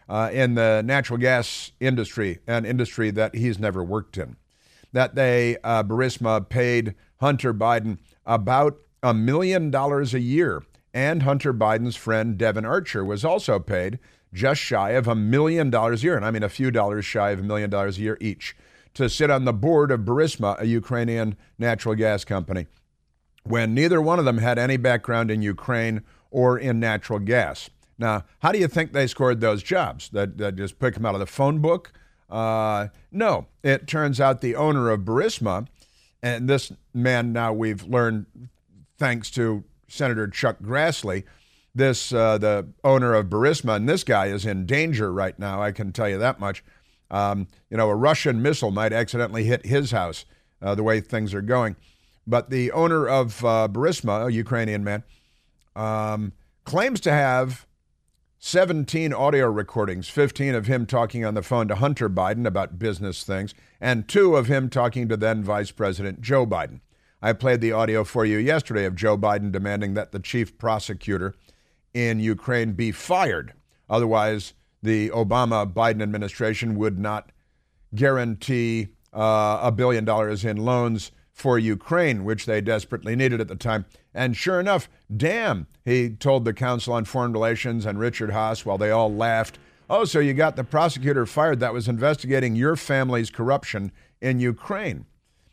Uh, 0.09 0.31
in 0.33 0.55
the 0.55 0.83
natural 0.85 1.19
gas 1.19 1.73
industry, 1.81 2.39
an 2.47 2.65
industry 2.65 3.11
that 3.11 3.35
he's 3.35 3.59
never 3.59 3.83
worked 3.83 4.17
in. 4.17 4.37
That 4.93 5.17
they, 5.17 5.57
uh, 5.65 5.83
Burisma, 5.83 6.49
paid 6.49 6.95
Hunter 7.21 7.53
Biden 7.53 7.99
about 8.25 8.79
a 9.03 9.13
million 9.13 9.71
dollars 9.71 10.15
a 10.15 10.21
year 10.21 10.63
and 10.97 11.25
Hunter 11.25 11.53
Biden's 11.53 11.95
friend 11.95 12.39
Devon 12.39 12.65
Archer 12.65 13.05
was 13.05 13.23
also 13.23 13.59
paid 13.59 13.99
just 14.33 14.63
shy 14.63 14.93
of 14.93 15.07
a 15.07 15.15
million 15.15 15.69
dollars 15.69 16.03
a 16.03 16.07
year, 16.07 16.17
and 16.17 16.25
I 16.25 16.31
mean 16.31 16.43
a 16.43 16.49
few 16.49 16.71
dollars 16.71 17.05
shy 17.05 17.33
of 17.33 17.41
a 17.41 17.43
million 17.43 17.69
dollars 17.69 17.99
a 17.99 18.01
year 18.01 18.17
each, 18.19 18.57
to 18.97 19.09
sit 19.11 19.31
on 19.31 19.45
the 19.45 19.53
board 19.53 19.91
of 19.91 20.01
Burisma, 20.01 20.59
a 20.61 20.67
Ukrainian 20.67 21.37
natural 21.59 21.95
gas 21.95 22.25
company, 22.25 22.67
when 23.45 23.75
neither 23.75 24.01
one 24.01 24.19
of 24.19 24.25
them 24.25 24.39
had 24.39 24.59
any 24.59 24.77
background 24.77 25.31
in 25.31 25.43
Ukraine 25.43 26.03
or 26.31 26.59
in 26.59 26.81
natural 26.81 27.19
gas. 27.19 27.71
Now, 27.99 28.25
how 28.41 28.53
do 28.53 28.59
you 28.59 28.69
think 28.69 28.93
they 28.93 29.07
scored 29.07 29.41
those 29.41 29.63
jobs? 29.63 30.09
That, 30.11 30.39
that 30.39 30.57
just 30.57 30.79
pick 30.79 30.95
them 30.95 31.07
out 31.07 31.15
of 31.15 31.21
the 31.21 31.27
phone 31.27 31.61
book? 31.61 31.93
Uh, 32.29 32.89
no, 33.13 33.47
it 33.63 33.87
turns 33.87 34.21
out 34.21 34.41
the 34.41 34.57
owner 34.57 34.91
of 34.91 35.01
Burisma, 35.03 35.69
and 36.23 36.49
this 36.49 36.73
man 36.93 37.33
now 37.33 37.53
we've 37.53 37.85
learned, 37.85 38.27
thanks 38.99 39.31
to 39.33 39.65
Senator 39.89 40.27
Chuck 40.27 40.57
Grassley, 40.63 41.25
this 41.75 42.13
uh, 42.13 42.39
the 42.39 42.67
owner 42.83 43.13
of 43.13 43.27
Burisma, 43.27 43.77
and 43.77 43.87
this 43.87 44.03
guy 44.03 44.27
is 44.27 44.47
in 44.47 44.65
danger 44.65 45.13
right 45.13 45.39
now. 45.39 45.63
I 45.63 45.73
can 45.73 45.93
tell 45.93 46.09
you 46.09 46.19
that 46.19 46.41
much. 46.41 46.65
Um, 47.11 47.49
you 47.71 47.77
know, 47.77 47.89
a 47.89 47.95
Russian 47.95 48.43
missile 48.43 48.71
might 48.71 48.93
accidentally 48.93 49.45
hit 49.45 49.67
his 49.67 49.91
house. 49.91 50.25
Uh, 50.63 50.75
the 50.75 50.83
way 50.83 51.01
things 51.01 51.35
are 51.35 51.43
going, 51.43 51.77
but 52.27 52.49
the 52.49 52.73
owner 52.73 53.07
of 53.07 53.45
uh, 53.45 53.69
Burisma, 53.71 54.27
a 54.27 54.33
Ukrainian 54.33 54.83
man, 54.83 55.05
um, 55.77 56.33
claims 56.65 56.99
to 57.01 57.13
have 57.13 57.67
17 58.39 59.13
audio 59.13 59.47
recordings, 59.47 60.09
15 60.09 60.55
of 60.55 60.67
him 60.67 60.87
talking 60.87 61.25
on 61.25 61.35
the 61.35 61.43
phone 61.43 61.69
to 61.69 61.75
Hunter 61.75 62.09
Biden 62.09 62.47
about 62.47 62.79
business 62.79 63.23
things, 63.23 63.55
and 63.81 64.09
two 64.09 64.37
of 64.37 64.47
him 64.47 64.71
talking 64.71 65.09
to 65.09 65.17
then 65.17 65.43
Vice 65.43 65.71
President 65.71 66.21
Joe 66.21 66.47
Biden. 66.47 66.81
I 67.23 67.33
played 67.33 67.61
the 67.61 67.73
audio 67.73 68.05
for 68.05 68.25
you 68.25 68.39
yesterday 68.39 68.85
of 68.85 68.95
Joe 68.95 69.17
Biden 69.17 69.51
demanding 69.51 69.95
that 69.95 70.13
the 70.13 70.19
chief 70.19 70.59
prosecutor 70.59 71.35
in 71.95 72.21
Ukraine 72.21 72.73
be 72.73 72.93
fired. 72.93 73.55
Otherwise, 73.89 74.53
the 74.83 75.11
Obama 75.11 75.71
Biden 75.71 76.03
administration 76.03 76.77
would 76.77 76.99
not 76.99 77.31
guarantee 77.95 78.89
uh, 79.13 79.59
a 79.63 79.73
billion 79.73 80.05
dollars 80.05 80.45
in 80.45 80.57
loans 80.57 81.13
for 81.33 81.59
Ukraine, 81.59 82.25
which 82.25 82.47
they 82.47 82.61
desperately 82.61 83.15
needed 83.15 83.41
at 83.41 83.49
the 83.49 83.57
time. 83.57 83.85
And 84.15 84.37
sure 84.37 84.59
enough, 84.59 84.89
damn, 85.15 85.67
he 85.85 86.11
told 86.11 86.45
the 86.45 86.55
Council 86.55 86.95
on 86.95 87.05
Foreign 87.05 87.33
Relations 87.33 87.85
and 87.85 87.99
Richard 87.99 88.31
Haass 88.31 88.65
while 88.65 88.79
they 88.79 88.91
all 88.91 89.15
laughed. 89.15 89.59
Oh, 89.89 90.05
so 90.05 90.19
you 90.19 90.33
got 90.33 90.57
the 90.57 90.65
prosecutor 90.65 91.27
fired 91.27 91.61
that 91.61 91.75
was 91.75 91.89
investigating 91.89 92.57
your 92.57 92.75
family's 92.75 93.31
corruption 93.31 93.93
in 94.21 94.41
Ukraine 94.41 95.05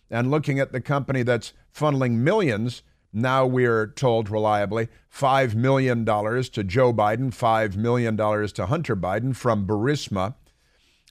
and 0.09 0.31
looking 0.31 0.59
at 0.59 0.71
the 0.71 0.81
company 0.81 1.21
that's 1.21 1.53
funneling 1.75 2.13
millions. 2.13 2.81
Now 3.13 3.45
we're 3.45 3.85
told 3.85 4.29
reliably 4.29 4.89
$5 5.13 5.53
million 5.53 6.03
to 6.03 6.63
Joe 6.63 6.91
Biden, 6.91 7.29
$5 7.29 7.75
million 7.75 8.17
to 8.17 8.65
Hunter 8.65 8.95
Biden 8.95 9.35
from 9.35 9.67
Burisma. 9.67 10.33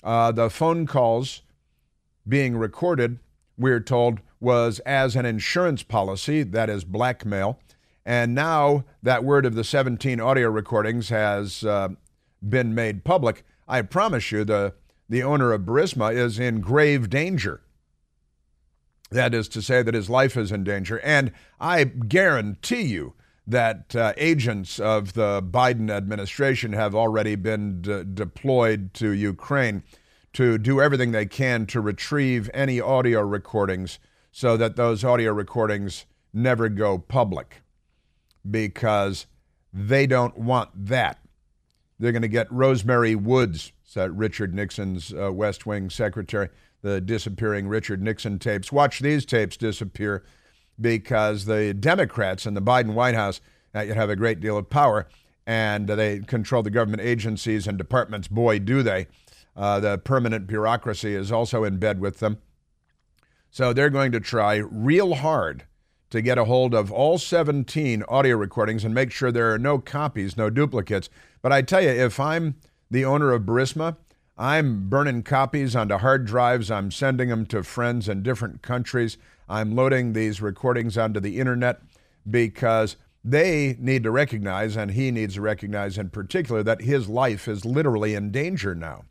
Uh, 0.03 0.33
the 0.33 0.51
phone 0.51 0.85
calls 0.87 1.43
being 2.27 2.57
recorded, 2.57 3.21
we're 3.57 3.79
told, 3.79 4.21
was 4.41 4.81
as 4.81 5.15
an 5.15 5.25
insurance 5.25 5.85
policy, 5.85 6.43
that 6.43 6.69
is 6.69 6.83
blackmail. 6.83 7.61
And 8.05 8.35
now 8.35 8.85
that 9.01 9.23
word 9.23 9.47
of 9.47 9.55
the 9.55 9.63
17 9.63 10.21
audio 10.21 10.49
recordings 10.49 11.11
has 11.11 11.63
uh, 11.63 11.91
been 12.47 12.75
made 12.75 13.05
public. 13.05 13.45
I 13.69 13.83
promise 13.83 14.33
you, 14.33 14.45
the, 14.45 14.75
the 15.09 15.23
owner 15.23 15.53
of 15.53 15.63
Burisma 15.63 16.13
is 16.13 16.41
in 16.41 16.61
grave 16.61 17.09
danger 17.09 17.61
That 19.13 19.35
is 19.35 19.49
to 19.49 19.63
say, 19.63 19.83
that 19.83 19.95
his 19.95 20.11
life 20.11 20.37
is 20.37 20.53
in 20.53 20.65
danger. 20.65 21.01
And 21.01 21.33
I 21.61 21.85
guarantee 21.85 22.83
you 22.83 23.15
that 23.47 23.95
uh, 23.97 24.13
agents 24.17 24.79
of 24.79 25.15
the 25.15 25.43
Biden 25.43 25.91
administration 25.91 26.73
have 26.73 26.95
already 26.95 27.35
been 27.35 27.83
de- 27.83 28.05
deployed 28.05 28.95
to 28.95 29.11
Ukraine 29.11 29.83
to 30.33 30.59
do 30.59 30.81
everything 30.81 31.13
they 31.13 31.27
can 31.27 31.67
to 31.67 31.81
retrieve 31.81 32.49
any 32.55 32.81
audio 32.81 33.21
recordings 33.21 33.99
so 34.31 34.57
that 34.57 34.77
those 34.77 35.05
audio 35.05 35.33
recordings 35.33 36.07
never 36.33 36.69
go 36.69 36.99
public 36.99 37.63
because 38.49 39.27
they 39.73 40.07
don't 40.07 40.39
want 40.39 40.71
that. 40.75 41.19
They're 41.99 42.13
going 42.13 42.23
to 42.23 42.29
get 42.29 42.51
Rose 42.51 42.85
Mary 42.85 43.15
Woods, 43.15 43.73
Richard 43.95 44.55
Nixon's 44.55 45.13
uh, 45.13 45.33
West 45.33 45.67
Wing 45.67 45.91
secretary, 45.91 46.49
the 46.83 47.01
disappearing 47.01 47.69
Richard 47.69 48.03
Nixon 48.03 48.39
tapes. 48.39 48.71
Watch 48.71 49.01
these 49.01 49.25
tapes 49.25 49.57
disappear 49.57 50.25
because 50.81 51.45
the 51.45 51.73
Democrats 51.73 52.45
in 52.45 52.55
the 52.55 52.63
Biden 52.63 52.95
White 52.95 53.15
House 53.15 53.41
uh, 53.75 53.87
have 53.87 54.11
a 54.11 54.17
great 54.17 54.41
deal 54.41 54.59
of 54.59 54.69
power 54.69 55.09
and 55.47 55.89
they 55.89 56.21
control 56.21 56.63
the 56.63 56.71
government 56.71 57.03
agencies 57.03 57.67
and 57.67 57.79
departments. 57.79 58.29
Boy, 58.29 58.59
do 58.59 58.83
they. 58.83 59.07
Uh, 59.57 59.81
the 59.81 59.99
permanent 59.99 60.47
bureaucracy 60.47 61.15
is 61.15 61.33
also 61.33 61.65
in 61.65 61.79
bed 61.79 62.01
with 62.01 62.19
them. 62.21 62.39
So 63.51 63.73
they're 63.73 63.91
going 63.91 64.13
to 64.13 64.21
try 64.21 64.57
real 64.57 65.15
hard 65.15 65.65
to 66.11 66.23
get 66.23 66.39
a 66.39 66.45
hold 66.45 66.75
of 66.75 66.93
all 66.93 67.19
17 67.19 68.03
audio 68.09 68.37
recordings 68.37 68.85
and 68.85 68.95
make 68.95 69.11
sure 69.11 69.33
there 69.33 69.53
are 69.53 69.59
no 69.59 69.79
copies, 69.79 70.37
no 70.37 70.49
duplicates. 70.49 71.09
But 71.43 71.53
I 71.53 71.63
tell 71.63 71.83
you, 71.83 71.91
if 71.91 72.21
I'm 72.21 72.57
the 72.91 73.05
owner 73.05 73.33
of 73.33 73.43
Burisma, 73.43 73.97
I'm 74.37 74.89
burning 74.89 75.23
copies 75.23 75.77
onto 75.77 75.99
hard 75.99 76.25
drives. 76.25 76.71
I'm 76.71 76.91
sending 76.91 77.29
them 77.29 77.45
to 77.47 77.63
friends 77.63 78.09
in 78.09 78.23
different 78.23 78.63
countries. 78.63 79.19
I'm 79.49 79.75
loading 79.75 80.13
these 80.13 80.41
recordings 80.41 80.97
onto 80.97 81.21
the 81.21 81.39
internet 81.39 81.83
because 82.29 82.97
they 83.25 83.77
need 83.79 84.03
to 84.05 84.11
recognize, 84.11 84.77
and 84.77 84.93
he 84.93 85.11
needs 85.11 85.35
to 85.35 85.43
recognize 85.43 85.99
in 85.99 86.11
particular, 86.11 86.63
that 86.63 86.81
his 86.81 87.09
life 87.09 87.47
is 87.47 87.65
literally 87.65 88.15
in 88.15 88.31
danger 88.31 88.75
now. 88.75 89.05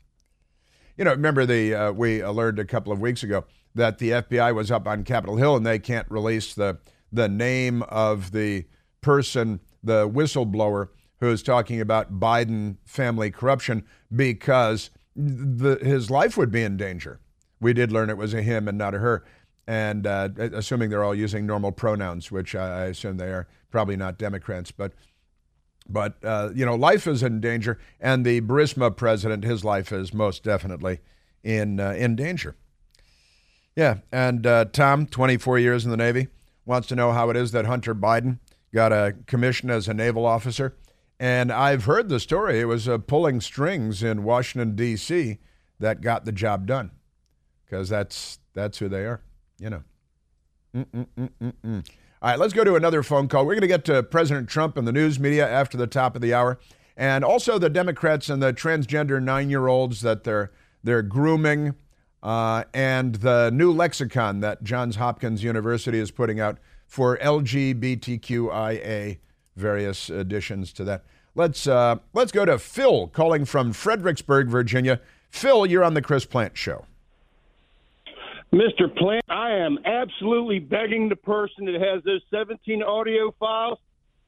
You 0.98 1.06
know, 1.06 1.12
remember 1.12 1.46
the 1.46 1.74
uh, 1.74 1.92
we 1.92 2.26
learned 2.26 2.60
a 2.60 2.66
couple 2.66 2.92
of 2.92 3.00
weeks 3.00 3.24
ago 3.24 3.46
that 3.76 4.00
the 4.00 4.10
FBI 4.10 4.54
was 4.54 4.72
up 4.72 4.88
on 4.88 5.04
Capitol 5.04 5.38
Hill 5.38 5.56
and 5.56 5.66
they 5.66 5.80
can't 5.80 6.10
release 6.10 6.54
the 6.54 6.80
the 7.14 7.30
name 7.30 7.84
of 7.84 8.32
the 8.32 8.66
person, 9.02 9.60
the 9.84 10.08
whistleblower 10.08 10.90
who 11.20 11.30
is 11.30 11.44
talking 11.44 11.80
about 11.80 12.20
Biden 12.20 12.78
family 12.86 13.30
corruption 13.32 13.86
because 14.14 14.90
the, 15.16 15.78
his 15.82 16.10
life 16.10 16.38
would 16.38 16.52
be 16.52 16.64
in 16.64 16.78
danger. 16.78 17.20
We 17.60 17.74
did 17.74 17.92
learn 17.92 18.10
it 18.10 18.18
was 18.18 18.34
a 18.34 18.42
him 18.42 18.68
and 18.68 18.78
not 18.78 18.96
a 18.96 19.00
her, 19.00 19.24
and 19.68 20.08
uh, 20.08 20.30
assuming 20.38 20.90
they're 20.90 21.04
all 21.04 21.16
using 21.16 21.46
normal 21.46 21.72
pronouns, 21.72 22.32
which 22.32 22.56
I, 22.56 22.86
assume 22.86 23.18
they 23.18 23.32
are, 23.32 23.48
probably 23.70 23.96
not 23.96 24.18
Democrats, 24.18 24.72
but 24.72 24.94
but 25.88 26.24
uh, 26.24 26.50
you 26.54 26.66
know, 26.66 26.76
life 26.76 27.08
is 27.08 27.24
in 27.24 27.42
danger, 27.42 27.80
and 28.00 28.26
the 28.26 28.42
Burisma 28.42 28.96
president, 28.96 29.44
his 29.44 29.64
life 29.64 29.92
is 29.92 30.14
most 30.14 30.44
definitely 30.44 31.00
in 31.44 31.80
uh, 31.80 31.92
in 31.92 32.16
danger. 32.16 32.56
Yeah, 33.76 34.00
and 34.12 34.46
uh, 34.46 34.66
Tom, 34.66 35.06
24 35.06 35.60
years 35.60 35.86
in 35.86 35.92
the 35.92 35.98
Navy, 35.98 36.28
wants 36.66 36.88
to 36.90 36.96
know 36.96 37.14
how 37.14 37.30
it 37.30 37.38
is 37.38 37.52
that 37.52 37.66
Hunter 37.66 37.96
Biden 37.96 38.40
got 38.74 38.92
a 38.92 39.16
commission 39.28 39.70
as 39.70 39.88
a 39.88 39.94
naval 39.94 40.26
officer. 40.26 40.76
And 41.22 41.52
I've 41.52 41.86
heard 41.86 42.10
the 42.10 42.20
story. 42.20 42.62
It 42.62 42.66
was 42.66 42.90
uh, 42.90 42.98
pulling 42.98 43.42
strings 43.42 44.02
in 44.02 44.24
Washington, 44.24 44.76
D.C. 44.76 45.38
that 45.80 46.02
got 46.02 46.26
the 46.26 46.32
job 46.32 46.66
done 46.66 46.90
because 47.64 47.90
that's, 47.90 48.40
that's 48.56 48.80
who 48.80 48.90
they 48.90 49.06
are, 49.06 49.22
you 49.60 49.70
know. 49.70 49.84
Mm-mm-mm-mm-mm. 50.76 51.88
All 52.24 52.30
right, 52.30 52.40
let's 52.40 52.54
go 52.54 52.64
to 52.64 52.74
another 52.74 53.04
phone 53.04 53.28
call. 53.28 53.46
We're 53.46 53.54
going 53.54 53.62
to 53.62 53.68
get 53.68 53.86
to 53.86 54.02
President 54.02 54.50
Trump 54.50 54.78
and 54.78 54.88
the 54.88 54.92
news 54.92 55.20
media 55.20 55.48
after 55.48 55.78
the 55.78 55.86
top 55.86 56.16
of 56.16 56.24
the 56.24 56.34
hour, 56.34 56.58
and 56.98 57.24
also 57.24 57.60
the 57.60 57.70
Democrats 57.70 58.28
and 58.28 58.42
the 58.42 58.52
transgender 58.52 59.22
nine-year-olds 59.22 60.02
that 60.02 60.24
they're 60.24 60.52
they're 60.84 61.04
grooming 61.04 61.76
uh, 62.24 62.64
and 62.74 63.16
the 63.16 63.52
new 63.52 63.72
lexicon 63.72 64.40
that 64.40 64.64
Johns 64.64 64.96
Hopkins 64.96 65.44
University 65.44 66.00
is 66.00 66.10
putting 66.10 66.40
out 66.40 66.58
for 66.88 67.20
LGBTQIA, 67.20 69.20
various 69.56 70.10
additions 70.10 70.74
to 70.74 70.84
that. 70.86 71.04
Let's 71.36 71.66
uh, 71.68 71.98
let's 72.14 72.32
go 72.32 72.46
to 72.46 72.60
Phil 72.60 73.08
calling 73.08 73.46
from 73.46 73.74
Fredericksburg, 73.74 74.48
Virginia. 74.48 75.00
Phil, 75.30 75.66
you're 75.66 75.84
on 75.84 75.94
the 75.94 76.02
Chris 76.02 76.26
Plante 76.26 76.58
Show. 76.58 76.86
Mr. 78.54 78.94
Plante, 78.98 79.24
I 79.30 79.52
am 79.52 79.80
absolutely 79.86 80.60
begging 80.60 81.08
the 81.08 81.16
person 81.16 81.66
that 81.66 81.76
has 81.76 82.04
those 82.04 82.22
17 82.32 82.84
audio 82.84 83.34
files 83.40 83.80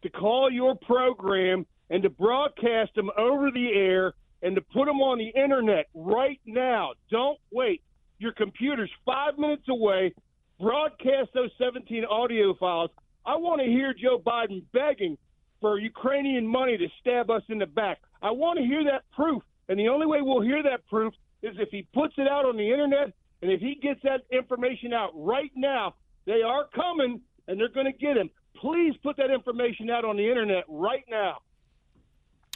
to 0.01 0.09
call 0.09 0.49
your 0.49 0.75
program 0.75 1.65
and 1.89 2.01
to 2.03 2.09
broadcast 2.09 2.95
them 2.95 3.09
over 3.17 3.51
the 3.51 3.73
air 3.73 4.13
and 4.41 4.55
to 4.55 4.61
put 4.61 4.85
them 4.85 5.01
on 5.01 5.17
the 5.17 5.27
internet 5.27 5.87
right 5.93 6.39
now. 6.45 6.93
Don't 7.11 7.37
wait. 7.51 7.81
Your 8.19 8.31
computer's 8.31 8.91
five 9.05 9.37
minutes 9.37 9.67
away. 9.67 10.13
Broadcast 10.57 11.31
those 11.33 11.51
17 11.57 12.05
audio 12.05 12.53
files. 12.53 12.91
I 13.25 13.35
want 13.35 13.61
to 13.61 13.67
hear 13.67 13.93
Joe 13.93 14.19
Biden 14.19 14.63
begging 14.73 15.17
for 15.61 15.79
Ukrainian 15.79 16.45
money 16.45 16.77
to 16.77 16.87
stab 16.99 17.29
us 17.29 17.43
in 17.47 17.59
the 17.59 17.65
back. 17.65 17.99
I 18.21 18.31
want 18.31 18.59
to 18.59 18.65
hear 18.65 18.83
that 18.85 19.03
proof. 19.15 19.43
And 19.69 19.79
the 19.79 19.87
only 19.87 20.05
way 20.05 20.21
we'll 20.21 20.41
hear 20.41 20.61
that 20.63 20.85
proof 20.87 21.13
is 21.41 21.55
if 21.57 21.69
he 21.69 21.87
puts 21.93 22.13
it 22.17 22.27
out 22.27 22.45
on 22.45 22.57
the 22.57 22.69
internet 22.69 23.13
and 23.41 23.51
if 23.51 23.61
he 23.61 23.75
gets 23.75 24.01
that 24.03 24.21
information 24.31 24.93
out 24.93 25.11
right 25.13 25.51
now. 25.55 25.95
They 26.25 26.41
are 26.41 26.67
coming 26.73 27.21
and 27.47 27.59
they're 27.59 27.69
going 27.69 27.85
to 27.85 27.97
get 27.97 28.15
him. 28.15 28.29
Please 28.55 28.95
put 29.03 29.17
that 29.17 29.31
information 29.31 29.89
out 29.89 30.05
on 30.05 30.15
the 30.15 30.27
internet 30.27 30.63
right 30.67 31.03
now. 31.09 31.39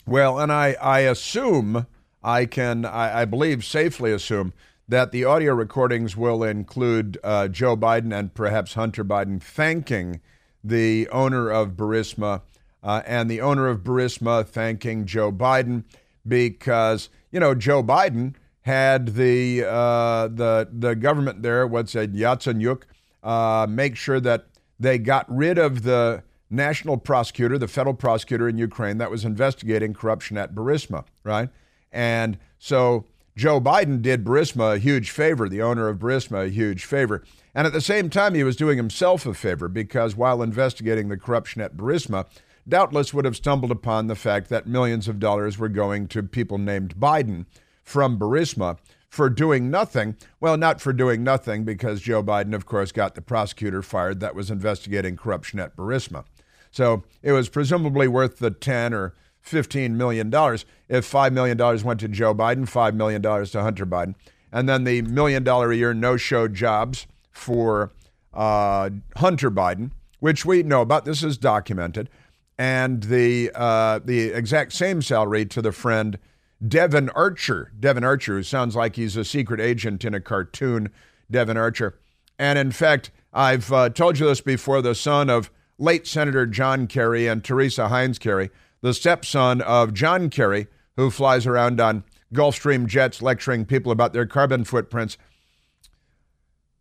Well, 0.06 0.40
and 0.40 0.52
I, 0.52 0.78
I 0.82 1.00
assume, 1.00 1.86
I 2.24 2.46
can, 2.46 2.86
I, 2.86 3.22
I 3.22 3.26
believe, 3.26 3.66
safely 3.66 4.14
assume 4.14 4.54
that 4.88 5.12
the 5.12 5.26
audio 5.26 5.54
recordings 5.54 6.16
will 6.16 6.44
include 6.44 7.18
uh, 7.24 7.50
Joe 7.50 7.76
Biden 7.76 8.18
and 8.18 8.34
perhaps 8.34 8.76
Hunter 8.76 9.04
Biden 9.04 9.42
thanking 9.42 10.22
the 10.68 11.08
owner 11.10 11.50
of 11.50 11.72
Burisma 11.72 12.42
uh, 12.84 13.02
and 13.06 13.30
the 13.30 13.42
owner 13.42 13.68
of 13.68 13.84
Burisma 13.84 14.46
thanking 14.46 15.06
Joe 15.06 15.32
Biden 15.32 15.84
because, 16.28 17.10
you 17.32 17.40
know, 17.40 17.56
Joe 17.56 17.84
Biden 17.84 18.36
had 18.62 19.16
the, 19.16 19.64
uh, 19.64 20.28
the, 20.28 20.68
the 20.72 20.96
government 20.96 21.42
there, 21.42 21.66
what's 21.66 21.96
it, 21.96 22.14
Yatsenyuk, 22.14 22.84
uh, 23.24 23.66
make 23.70 23.96
sure 23.96 24.20
that 24.20 24.48
they 24.80 24.98
got 24.98 25.26
rid 25.34 25.58
of 25.58 25.84
the 25.84 26.24
national 26.50 26.98
prosecutor, 26.98 27.58
the 27.58 27.68
federal 27.68 27.94
prosecutor 27.94 28.48
in 28.48 28.58
Ukraine 28.58 28.98
that 28.98 29.12
was 29.12 29.26
investigating 29.26 29.94
corruption 29.94 30.38
at 30.38 30.54
Burisma, 30.54 31.06
right? 31.24 31.50
And 31.92 32.38
so 32.60 33.06
Joe 33.36 33.60
Biden 33.62 34.02
did 34.02 34.24
Burisma 34.24 34.76
a 34.76 34.80
huge 34.80 35.12
favor, 35.12 35.48
the 35.48 35.62
owner 35.62 35.88
of 35.88 36.00
Burisma 36.00 36.46
a 36.46 36.50
huge 36.50 36.86
favor. 36.86 37.24
And 37.58 37.66
at 37.66 37.74
the 37.74 37.82
same 37.82 38.12
time, 38.12 38.36
he 38.36 38.44
was 38.44 38.56
doing 38.56 38.78
himself 38.78 39.26
a 39.26 39.34
favor 39.34 39.68
because 39.68 40.16
while 40.16 40.44
investigating 40.44 41.10
the 41.10 41.18
corruption 41.18 41.60
at 41.60 41.76
Burisma, 41.76 42.28
doubtless 42.70 43.16
would 43.16 43.26
have 43.26 43.36
stumbled 43.36 43.72
upon 43.72 44.06
the 44.06 44.16
fact 44.16 44.50
that 44.50 44.68
millions 44.68 45.08
of 45.08 45.20
dollars 45.20 45.58
were 45.58 45.68
going 45.68 46.08
to 46.10 46.22
people 46.22 46.60
named 46.60 47.00
Biden 47.00 47.48
from 47.82 48.20
Burisma 48.20 48.78
for 49.10 49.28
doing 49.28 49.72
nothing. 49.72 50.16
Well, 50.40 50.56
not 50.56 50.80
for 50.80 50.94
doing 50.94 51.24
nothing, 51.24 51.64
because 51.64 52.00
Joe 52.02 52.22
Biden, 52.22 52.54
of 52.54 52.68
course, 52.68 52.92
got 52.92 53.16
the 53.16 53.24
prosecutor 53.24 53.82
fired 53.82 54.20
that 54.20 54.36
was 54.36 54.52
investigating 54.52 55.18
corruption 55.18 55.60
at 55.60 55.76
Burisma. 55.76 56.26
So 56.70 57.06
it 57.24 57.32
was 57.32 57.50
presumably 57.50 58.08
worth 58.08 58.38
the 58.38 58.52
10 58.52 58.94
or 58.94 59.16
15 59.42 59.98
million 59.98 60.30
dollars. 60.30 60.64
If 60.90 61.12
$5 61.12 61.34
million 61.34 61.58
went 61.84 62.02
to 62.02 62.08
Joe 62.08 62.36
Biden, 62.36 62.70
$5 62.70 62.94
million 62.94 63.24
to 63.24 63.62
Hunter 63.64 63.88
Biden. 63.88 64.14
And 64.52 64.70
then 64.70 64.84
the 64.84 65.02
million 65.02 65.44
dollar 65.44 65.72
a 65.72 65.76
year 65.76 65.96
no 65.96 66.18
show 66.18 66.48
jobs 66.48 67.08
for 67.38 67.94
uh, 68.34 68.90
Hunter 69.16 69.52
Biden, 69.52 69.92
which 70.20 70.46
we 70.46 70.64
know 70.64 70.82
about. 70.82 71.06
This 71.06 71.24
is 71.24 71.38
documented. 71.38 72.10
And 72.58 73.04
the, 73.04 73.52
uh, 73.54 74.00
the 74.04 74.30
exact 74.30 74.74
same 74.74 75.02
salary 75.02 75.46
to 75.46 75.62
the 75.62 75.72
friend 75.72 76.18
Devon 76.66 77.10
Archer. 77.10 77.72
Devon 77.80 78.04
Archer, 78.04 78.38
who 78.38 78.44
sounds 78.44 78.76
like 78.76 78.96
he's 78.96 79.16
a 79.16 79.24
secret 79.24 79.62
agent 79.62 80.04
in 80.04 80.16
a 80.16 80.20
cartoon, 80.20 80.90
Devon 81.30 81.56
Archer. 81.56 82.00
And 82.40 82.58
in 82.58 82.72
fact, 82.72 83.12
I've 83.32 83.72
uh, 83.72 83.90
told 83.90 84.18
you 84.18 84.26
this 84.28 84.42
before 84.42 84.82
the 84.82 84.96
son 84.96 85.30
of 85.30 85.52
late 85.78 86.08
Senator 86.08 86.48
John 86.48 86.88
Kerry 86.88 87.28
and 87.28 87.44
Teresa 87.44 87.90
Heinz 87.90 88.18
Kerry, 88.18 88.50
the 88.82 88.94
stepson 88.94 89.62
of 89.62 89.94
John 89.94 90.30
Kerry, 90.30 90.68
who 90.96 91.12
flies 91.12 91.46
around 91.46 91.80
on 91.80 92.04
Gulfstream 92.34 92.88
jets 92.88 93.22
lecturing 93.22 93.66
people 93.66 93.92
about 93.92 94.14
their 94.14 94.26
carbon 94.26 94.64
footprints. 94.64 95.18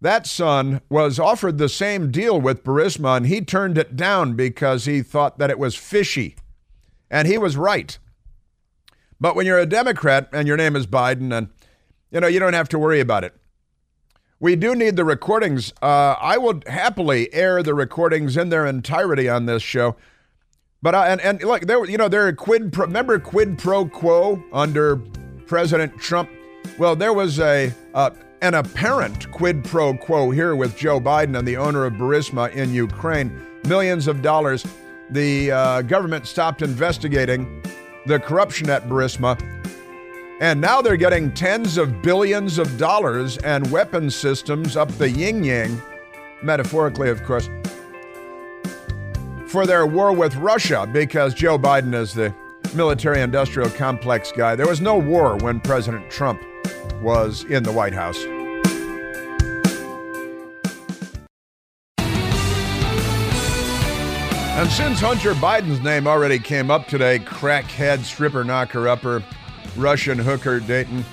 That 0.01 0.27
son 0.27 0.83
was 0.89 1.19
offered 1.19 1.59
the 1.59 1.69
same 1.69 2.11
deal 2.11 2.41
with 2.41 2.65
Burisma, 2.65 3.17
and 3.17 3.27
he 3.27 3.41
turned 3.41 3.79
it 3.79 3.97
down 3.97 4.35
because 4.35 4.85
he 4.85 5.03
thought 5.03 5.39
that 5.39 5.51
it 5.51 5.59
was 5.59 5.75
fishy. 5.75 6.37
And 7.11 7.27
he 7.27 7.39
was 7.39 7.57
right. 7.57 7.99
But 9.21 9.35
when 9.35 9.47
you're 9.47 9.59
a 9.59 9.67
Democrat 9.67 10.29
and 10.33 10.47
your 10.47 10.57
name 10.59 10.77
is 10.77 10.87
Biden, 10.87 11.33
and 11.37 11.49
you 12.11 12.21
know, 12.21 12.27
you 12.27 12.39
don't 12.39 12.53
have 12.53 12.69
to 12.71 12.79
worry 12.79 13.01
about 13.01 13.25
it. 13.25 13.35
we 14.39 14.55
do 14.57 14.75
need 14.75 14.97
the 14.97 15.05
recordings. 15.05 15.73
Uh, 15.81 16.15
I 16.21 16.37
will 16.39 16.61
happily 16.67 17.33
air 17.33 17.63
the 17.63 17.75
recordings 17.75 18.37
in 18.37 18.51
their 18.51 18.67
entirety 18.67 19.29
on 19.29 19.47
this 19.47 19.63
show. 19.63 19.97
But 20.83 20.95
I, 20.95 21.09
and 21.09 21.21
and 21.23 21.43
look, 21.43 21.63
there 21.63 21.85
you 21.87 21.97
know 21.97 22.09
there 22.09 22.27
are 22.27 22.33
quid 22.33 22.73
pro, 22.73 22.85
remember 22.85 23.19
quid 23.19 23.59
pro 23.59 23.87
quo 23.87 24.43
under 24.53 24.97
President 25.47 25.99
Trump. 25.99 26.29
Well, 26.79 26.95
there 26.95 27.13
was 27.15 27.41
a 27.41 27.73
uh, 27.95 28.11
an 28.47 28.55
apparent 28.55 29.31
quid 29.31 29.65
pro 29.65 29.95
quo 29.95 30.31
here 30.31 30.57
with 30.57 30.77
Joe 30.77 31.01
Biden 31.01 31.39
and 31.39 31.47
the 31.47 31.57
owner 31.57 31.85
of 31.85 31.95
Burisma 31.95 32.51
in 32.53 32.73
Ukraine. 32.73 33.45
Millions 33.67 34.07
of 34.07 34.23
dollars. 34.23 34.65
The 35.11 35.51
uh, 35.51 35.83
government 35.83 36.27
stopped 36.27 36.63
investigating 36.63 37.63
the 38.07 38.19
corruption 38.19 38.71
at 38.71 38.89
Burisma 38.89 39.37
and 40.41 40.61
now 40.61 40.83
they're 40.83 40.99
getting 40.99 41.33
tens 41.33 41.79
of 41.79 42.03
billions 42.03 42.59
of 42.59 42.77
dollars 42.77 43.39
and 43.39 43.71
weapon 43.71 44.11
systems 44.11 44.77
up 44.77 44.91
the 44.93 45.09
yin 45.09 45.43
yang, 45.43 45.81
metaphorically, 46.43 47.09
of 47.09 47.25
course, 47.25 47.49
for 49.47 49.67
their 49.67 49.87
war 49.87 50.13
with 50.13 50.37
Russia 50.37 50.87
because 50.93 51.33
Joe 51.33 51.59
Biden 51.59 51.95
is 51.95 52.13
the 52.13 52.35
military 52.75 53.23
industrial 53.23 53.71
complex 53.71 54.31
guy. 54.31 54.55
There 54.55 54.69
was 54.69 54.83
no 54.83 54.99
war 54.99 55.37
when 55.39 55.59
President 55.61 56.11
Trump 56.11 56.43
was 57.01 57.45
in 57.45 57.63
the 57.63 57.73
White 57.73 57.95
House. 57.95 58.23
And 64.57 64.71
since 64.71 65.01
Hunter 65.01 65.35
Biden's 65.35 65.83
name 65.83 66.07
already 66.07 66.39
came 66.39 66.71
up 66.71 66.89
today, 66.89 67.19
crackhead, 67.19 68.03
stripper, 68.05 68.43
knocker 68.43 68.89
upper, 68.89 69.23
Russian 69.77 70.19
hooker 70.19 70.61
Dayton, 70.61 71.05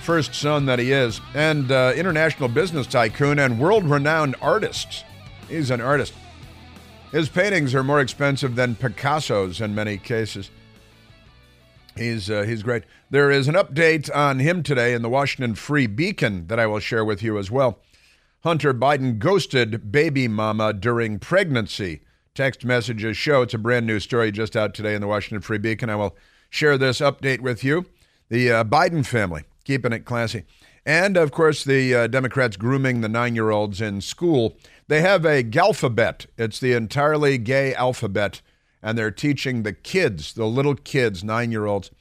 first 0.00 0.34
son 0.34 0.66
that 0.66 0.80
he 0.80 0.90
is, 0.90 1.20
and 1.34 1.70
uh, 1.70 1.92
international 1.94 2.48
business 2.48 2.88
tycoon 2.88 3.38
and 3.38 3.60
world 3.60 3.84
renowned 3.84 4.34
artist. 4.42 5.04
He's 5.48 5.70
an 5.70 5.80
artist. 5.80 6.12
His 7.12 7.28
paintings 7.28 7.72
are 7.72 7.84
more 7.84 8.00
expensive 8.00 8.56
than 8.56 8.74
Picasso's 8.74 9.60
in 9.60 9.72
many 9.72 9.96
cases. 9.96 10.50
He's, 11.96 12.28
uh, 12.28 12.42
he's 12.42 12.64
great. 12.64 12.82
There 13.10 13.30
is 13.30 13.46
an 13.46 13.54
update 13.54 14.12
on 14.12 14.40
him 14.40 14.64
today 14.64 14.92
in 14.92 15.02
the 15.02 15.08
Washington 15.08 15.54
Free 15.54 15.86
Beacon 15.86 16.48
that 16.48 16.58
I 16.58 16.66
will 16.66 16.80
share 16.80 17.04
with 17.04 17.22
you 17.22 17.38
as 17.38 17.48
well. 17.48 17.78
Hunter 18.42 18.74
Biden 18.74 19.20
ghosted 19.20 19.92
baby 19.92 20.26
mama 20.26 20.72
during 20.72 21.20
pregnancy. 21.20 22.00
Text 22.34 22.64
messages 22.64 23.16
show 23.16 23.42
it's 23.42 23.54
a 23.54 23.58
brand 23.58 23.86
new 23.86 24.00
story 24.00 24.32
just 24.32 24.56
out 24.56 24.74
today 24.74 24.96
in 24.96 25.00
the 25.00 25.06
Washington 25.06 25.40
Free 25.40 25.56
Beacon. 25.56 25.88
I 25.88 25.94
will 25.94 26.16
share 26.50 26.76
this 26.76 26.98
update 26.98 27.38
with 27.38 27.62
you. 27.62 27.86
The 28.28 28.50
uh, 28.50 28.64
Biden 28.64 29.06
family, 29.06 29.44
keeping 29.62 29.92
it 29.92 30.04
classy. 30.04 30.42
And 30.84 31.16
of 31.16 31.30
course, 31.30 31.62
the 31.62 31.94
uh, 31.94 32.06
Democrats 32.08 32.56
grooming 32.56 33.02
the 33.02 33.08
nine 33.08 33.36
year 33.36 33.50
olds 33.50 33.80
in 33.80 34.00
school. 34.00 34.56
They 34.88 35.00
have 35.00 35.24
a 35.24 35.44
Galphabet, 35.44 36.26
it's 36.36 36.58
the 36.58 36.72
entirely 36.72 37.38
gay 37.38 37.72
alphabet, 37.72 38.40
and 38.82 38.98
they're 38.98 39.12
teaching 39.12 39.62
the 39.62 39.72
kids, 39.72 40.32
the 40.32 40.46
little 40.46 40.74
kids, 40.74 41.22
nine 41.22 41.52
year 41.52 41.66
olds, 41.66 41.92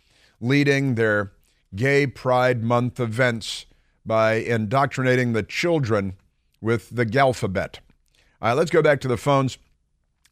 leading 0.42 0.96
their 0.96 1.32
Gay 1.76 2.08
Pride 2.08 2.64
Month 2.64 3.00
events 3.00 3.68
by 4.04 4.34
indoctrinating 4.34 5.34
the 5.34 5.44
children 5.44 6.14
with 6.60 6.90
the 6.90 7.06
Galphabet. 7.06 7.82
All 8.42 8.50
right, 8.50 8.58
let's 8.58 8.72
go 8.72 8.82
back 8.82 9.00
to 9.02 9.08
the 9.08 9.16
phones. 9.16 9.60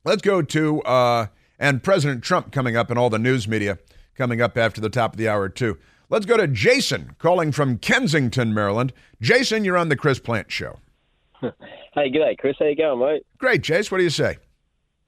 Let's 0.04 0.24
go 0.24 0.42
to, 0.42 0.82
uh, 0.82 1.28
and 1.60 1.84
President 1.84 2.24
Trump 2.24 2.52
coming 2.52 2.76
up 2.76 2.90
and 2.90 2.98
all 2.98 3.12
the 3.12 3.20
news 3.20 3.48
media 3.48 3.78
coming 4.16 4.42
up 4.42 4.58
after 4.58 4.82
the 4.82 4.90
top 4.90 5.14
of 5.14 5.18
the 5.18 5.28
hour, 5.28 5.48
too. 5.48 5.78
Let's 6.10 6.26
go 6.26 6.38
to 6.38 6.48
Jason 6.48 7.16
calling 7.20 7.52
from 7.52 7.78
Kensington, 7.78 8.54
Maryland. 8.54 8.94
Jason, 9.22 9.64
you're 9.64 9.78
on 9.78 9.90
the 9.90 9.96
Chris 9.96 10.20
Plante 10.20 10.52
Show. 10.52 10.80
hey, 11.42 12.10
good 12.10 12.20
day, 12.20 12.36
Chris. 12.38 12.56
How 12.58 12.66
you 12.66 12.76
going, 12.76 13.00
mate? 13.00 13.26
Great, 13.38 13.64
Chase. 13.64 13.92
What 13.92 14.00
do 14.00 14.04
you 14.04 14.10
say? 14.10 14.38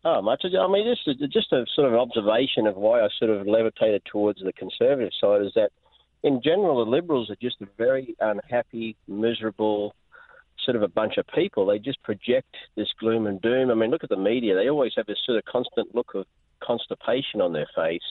Oh, 0.05 0.21
much. 0.21 0.43
I 0.45 0.67
mean, 0.67 0.95
just 0.95 1.07
a, 1.07 1.27
just 1.27 1.51
a 1.51 1.65
sort 1.75 1.91
of 1.91 1.95
observation 1.95 2.67
of 2.67 2.75
why 2.75 3.01
I 3.01 3.07
sort 3.17 3.31
of 3.31 3.47
levitated 3.47 4.03
towards 4.05 4.43
the 4.43 4.53
conservative 4.53 5.11
side 5.19 5.41
is 5.41 5.53
that, 5.55 5.71
in 6.21 6.41
general, 6.43 6.85
the 6.85 6.91
liberals 6.91 7.29
are 7.29 7.37
just 7.41 7.61
a 7.61 7.67
very 7.77 8.15
unhappy, 8.19 8.95
miserable, 9.07 9.95
sort 10.63 10.75
of 10.75 10.83
a 10.83 10.87
bunch 10.87 11.17
of 11.17 11.25
people. 11.27 11.65
They 11.65 11.79
just 11.79 12.01
project 12.03 12.55
this 12.75 12.91
gloom 12.99 13.27
and 13.27 13.41
doom. 13.41 13.71
I 13.71 13.73
mean, 13.73 13.91
look 13.91 14.03
at 14.03 14.09
the 14.09 14.17
media. 14.17 14.55
They 14.55 14.69
always 14.69 14.93
have 14.95 15.05
this 15.05 15.19
sort 15.25 15.37
of 15.37 15.45
constant 15.45 15.93
look 15.93 16.13
of 16.15 16.25
constipation 16.61 17.41
on 17.41 17.53
their 17.53 17.67
face. 17.75 18.01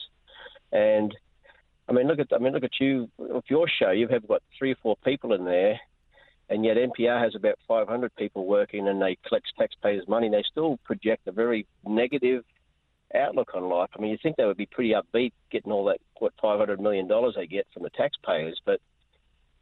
And 0.71 1.15
I 1.87 1.91
mean, 1.91 2.07
look 2.07 2.19
at 2.19 2.27
I 2.33 2.37
mean, 2.37 2.53
look 2.53 2.63
at 2.63 2.79
you 2.79 3.09
with 3.17 3.45
your 3.49 3.67
show. 3.67 3.91
You've 3.91 4.11
what 4.27 4.41
three 4.57 4.71
or 4.71 4.77
four 4.81 4.95
people 5.03 5.33
in 5.33 5.45
there, 5.45 5.79
and 6.49 6.63
yet 6.63 6.77
NPR 6.77 7.21
has 7.21 7.35
about 7.35 7.59
500 7.67 8.15
people 8.15 8.45
working, 8.45 8.87
and 8.87 9.01
they 9.01 9.17
collect 9.27 9.47
taxpayers' 9.57 10.07
money. 10.07 10.29
They 10.29 10.43
still 10.49 10.77
project 10.85 11.27
a 11.27 11.31
very 11.31 11.67
negative 11.85 12.43
outlook 13.15 13.51
on 13.53 13.69
life. 13.69 13.89
I 13.95 14.01
mean, 14.01 14.11
you 14.11 14.17
think 14.21 14.37
they 14.37 14.45
would 14.45 14.57
be 14.57 14.65
pretty 14.65 14.93
upbeat 14.93 15.33
getting 15.51 15.71
all 15.71 15.85
that 15.85 15.99
what 16.19 16.33
500 16.41 16.79
million 16.79 17.07
dollars 17.07 17.35
they 17.35 17.47
get 17.47 17.67
from 17.73 17.83
the 17.83 17.89
taxpayers, 17.91 18.59
but 18.65 18.79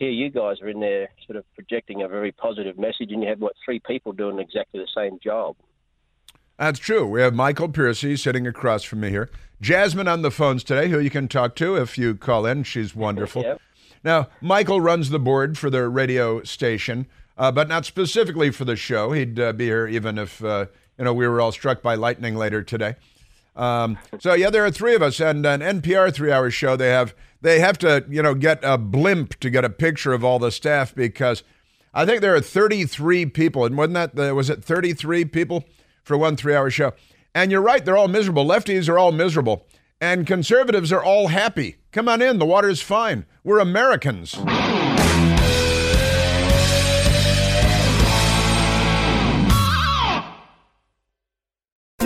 here 0.02 0.10
you 0.10 0.32
guys 0.32 0.60
are 0.62 0.68
in 0.68 0.80
there 0.80 1.10
sort 1.28 1.38
of 1.38 1.46
projecting 1.54 2.02
a 2.02 2.08
very 2.08 2.32
positive 2.32 2.76
message, 2.80 3.12
and 3.12 3.22
you 3.22 3.30
have 3.30 3.40
what 3.40 3.54
three 3.64 3.80
people 3.80 4.12
doing 4.12 4.40
exactly 4.40 4.80
the 4.80 4.88
same 4.96 5.20
job. 5.24 5.56
That's 6.58 6.80
true. 6.80 7.06
We 7.06 7.22
have 7.22 7.36
Michael 7.36 7.70
Piercy 7.70 8.18
sitting 8.18 8.48
across 8.48 8.82
from 8.82 9.02
me 9.02 9.12
here. 9.12 9.30
Jasmine 9.62 10.08
on 10.08 10.24
the 10.24 10.32
phones 10.32 10.64
today, 10.64 10.90
who 10.90 11.00
you 11.00 11.12
can 11.12 11.28
talk 11.28 11.56
to 11.58 11.76
if 11.76 12.00
you 12.00 12.16
call 12.16 12.48
in. 12.48 12.64
She's 12.64 12.96
wonderful. 13.08 13.44
Yep. 13.44 13.62
Now, 14.04 14.30
Michael 14.42 14.82
runs 14.82 15.12
the 15.12 15.20
board 15.20 15.56
for 15.56 15.70
the 15.70 15.88
radio 15.88 16.42
station, 16.42 17.06
uh, 17.38 17.52
but 17.52 17.68
not 17.68 17.86
specifically 17.86 18.50
for 18.50 18.66
the 18.66 18.76
show. 18.76 19.12
He'd 19.12 19.40
uh, 19.40 19.54
be 19.54 19.66
here 19.66 19.88
even 19.88 20.18
if 20.18 20.44
uh, 20.44 20.66
you 20.98 21.06
know 21.06 21.14
we 21.14 21.28
were 21.28 21.40
all 21.40 21.52
struck 21.52 21.84
by 21.84 21.94
lightning 21.94 22.36
later 22.36 22.64
today. 22.64 22.96
Um, 23.56 24.00
so 24.20 24.34
yeah, 24.34 24.50
there 24.50 24.66
are 24.66 24.72
three 24.72 24.96
of 24.96 25.04
us, 25.04 25.20
and 25.20 25.46
an 25.46 25.60
NPR 25.60 26.12
three-hour 26.12 26.50
show. 26.50 26.76
They 26.76 26.90
have 26.90 27.14
they 27.42 27.60
have 27.60 27.78
to 27.80 28.06
you 28.10 28.22
know 28.22 28.34
get 28.34 28.60
a 28.64 28.78
blimp 28.78 29.40
to 29.40 29.50
get 29.50 29.66
a 29.66 29.70
picture 29.70 30.14
of 30.14 30.24
all 30.24 30.40
the 30.40 30.52
staff 30.52 30.94
because 30.96 31.44
I 31.94 32.06
think 32.06 32.22
there 32.22 32.36
are 32.36 32.42
33 32.42 33.26
people, 33.28 33.66
and 33.66 33.76
wasn't 33.78 33.96
that 33.96 34.16
the, 34.16 34.34
was 34.34 34.50
it 34.50 34.64
33 34.64 35.26
people 35.26 35.66
for 36.04 36.18
one 36.18 36.38
three-hour 36.38 36.70
show? 36.70 36.94
And 37.36 37.52
you're 37.52 37.62
right, 37.62 37.84
they're 37.84 37.98
all 37.98 38.08
miserable. 38.08 38.46
Lefties 38.46 38.90
are 38.90 38.98
all 38.98 39.12
miserable. 39.12 39.66
And 40.00 40.26
conservatives 40.26 40.92
are 40.92 41.04
all 41.04 41.28
happy. 41.28 41.78
Come 41.92 42.10
on 42.10 42.22
in, 42.22 42.40
the 42.40 42.46
water's 42.46 42.82
fine. 42.82 43.26
We're 43.44 43.60
Americans. 43.60 44.36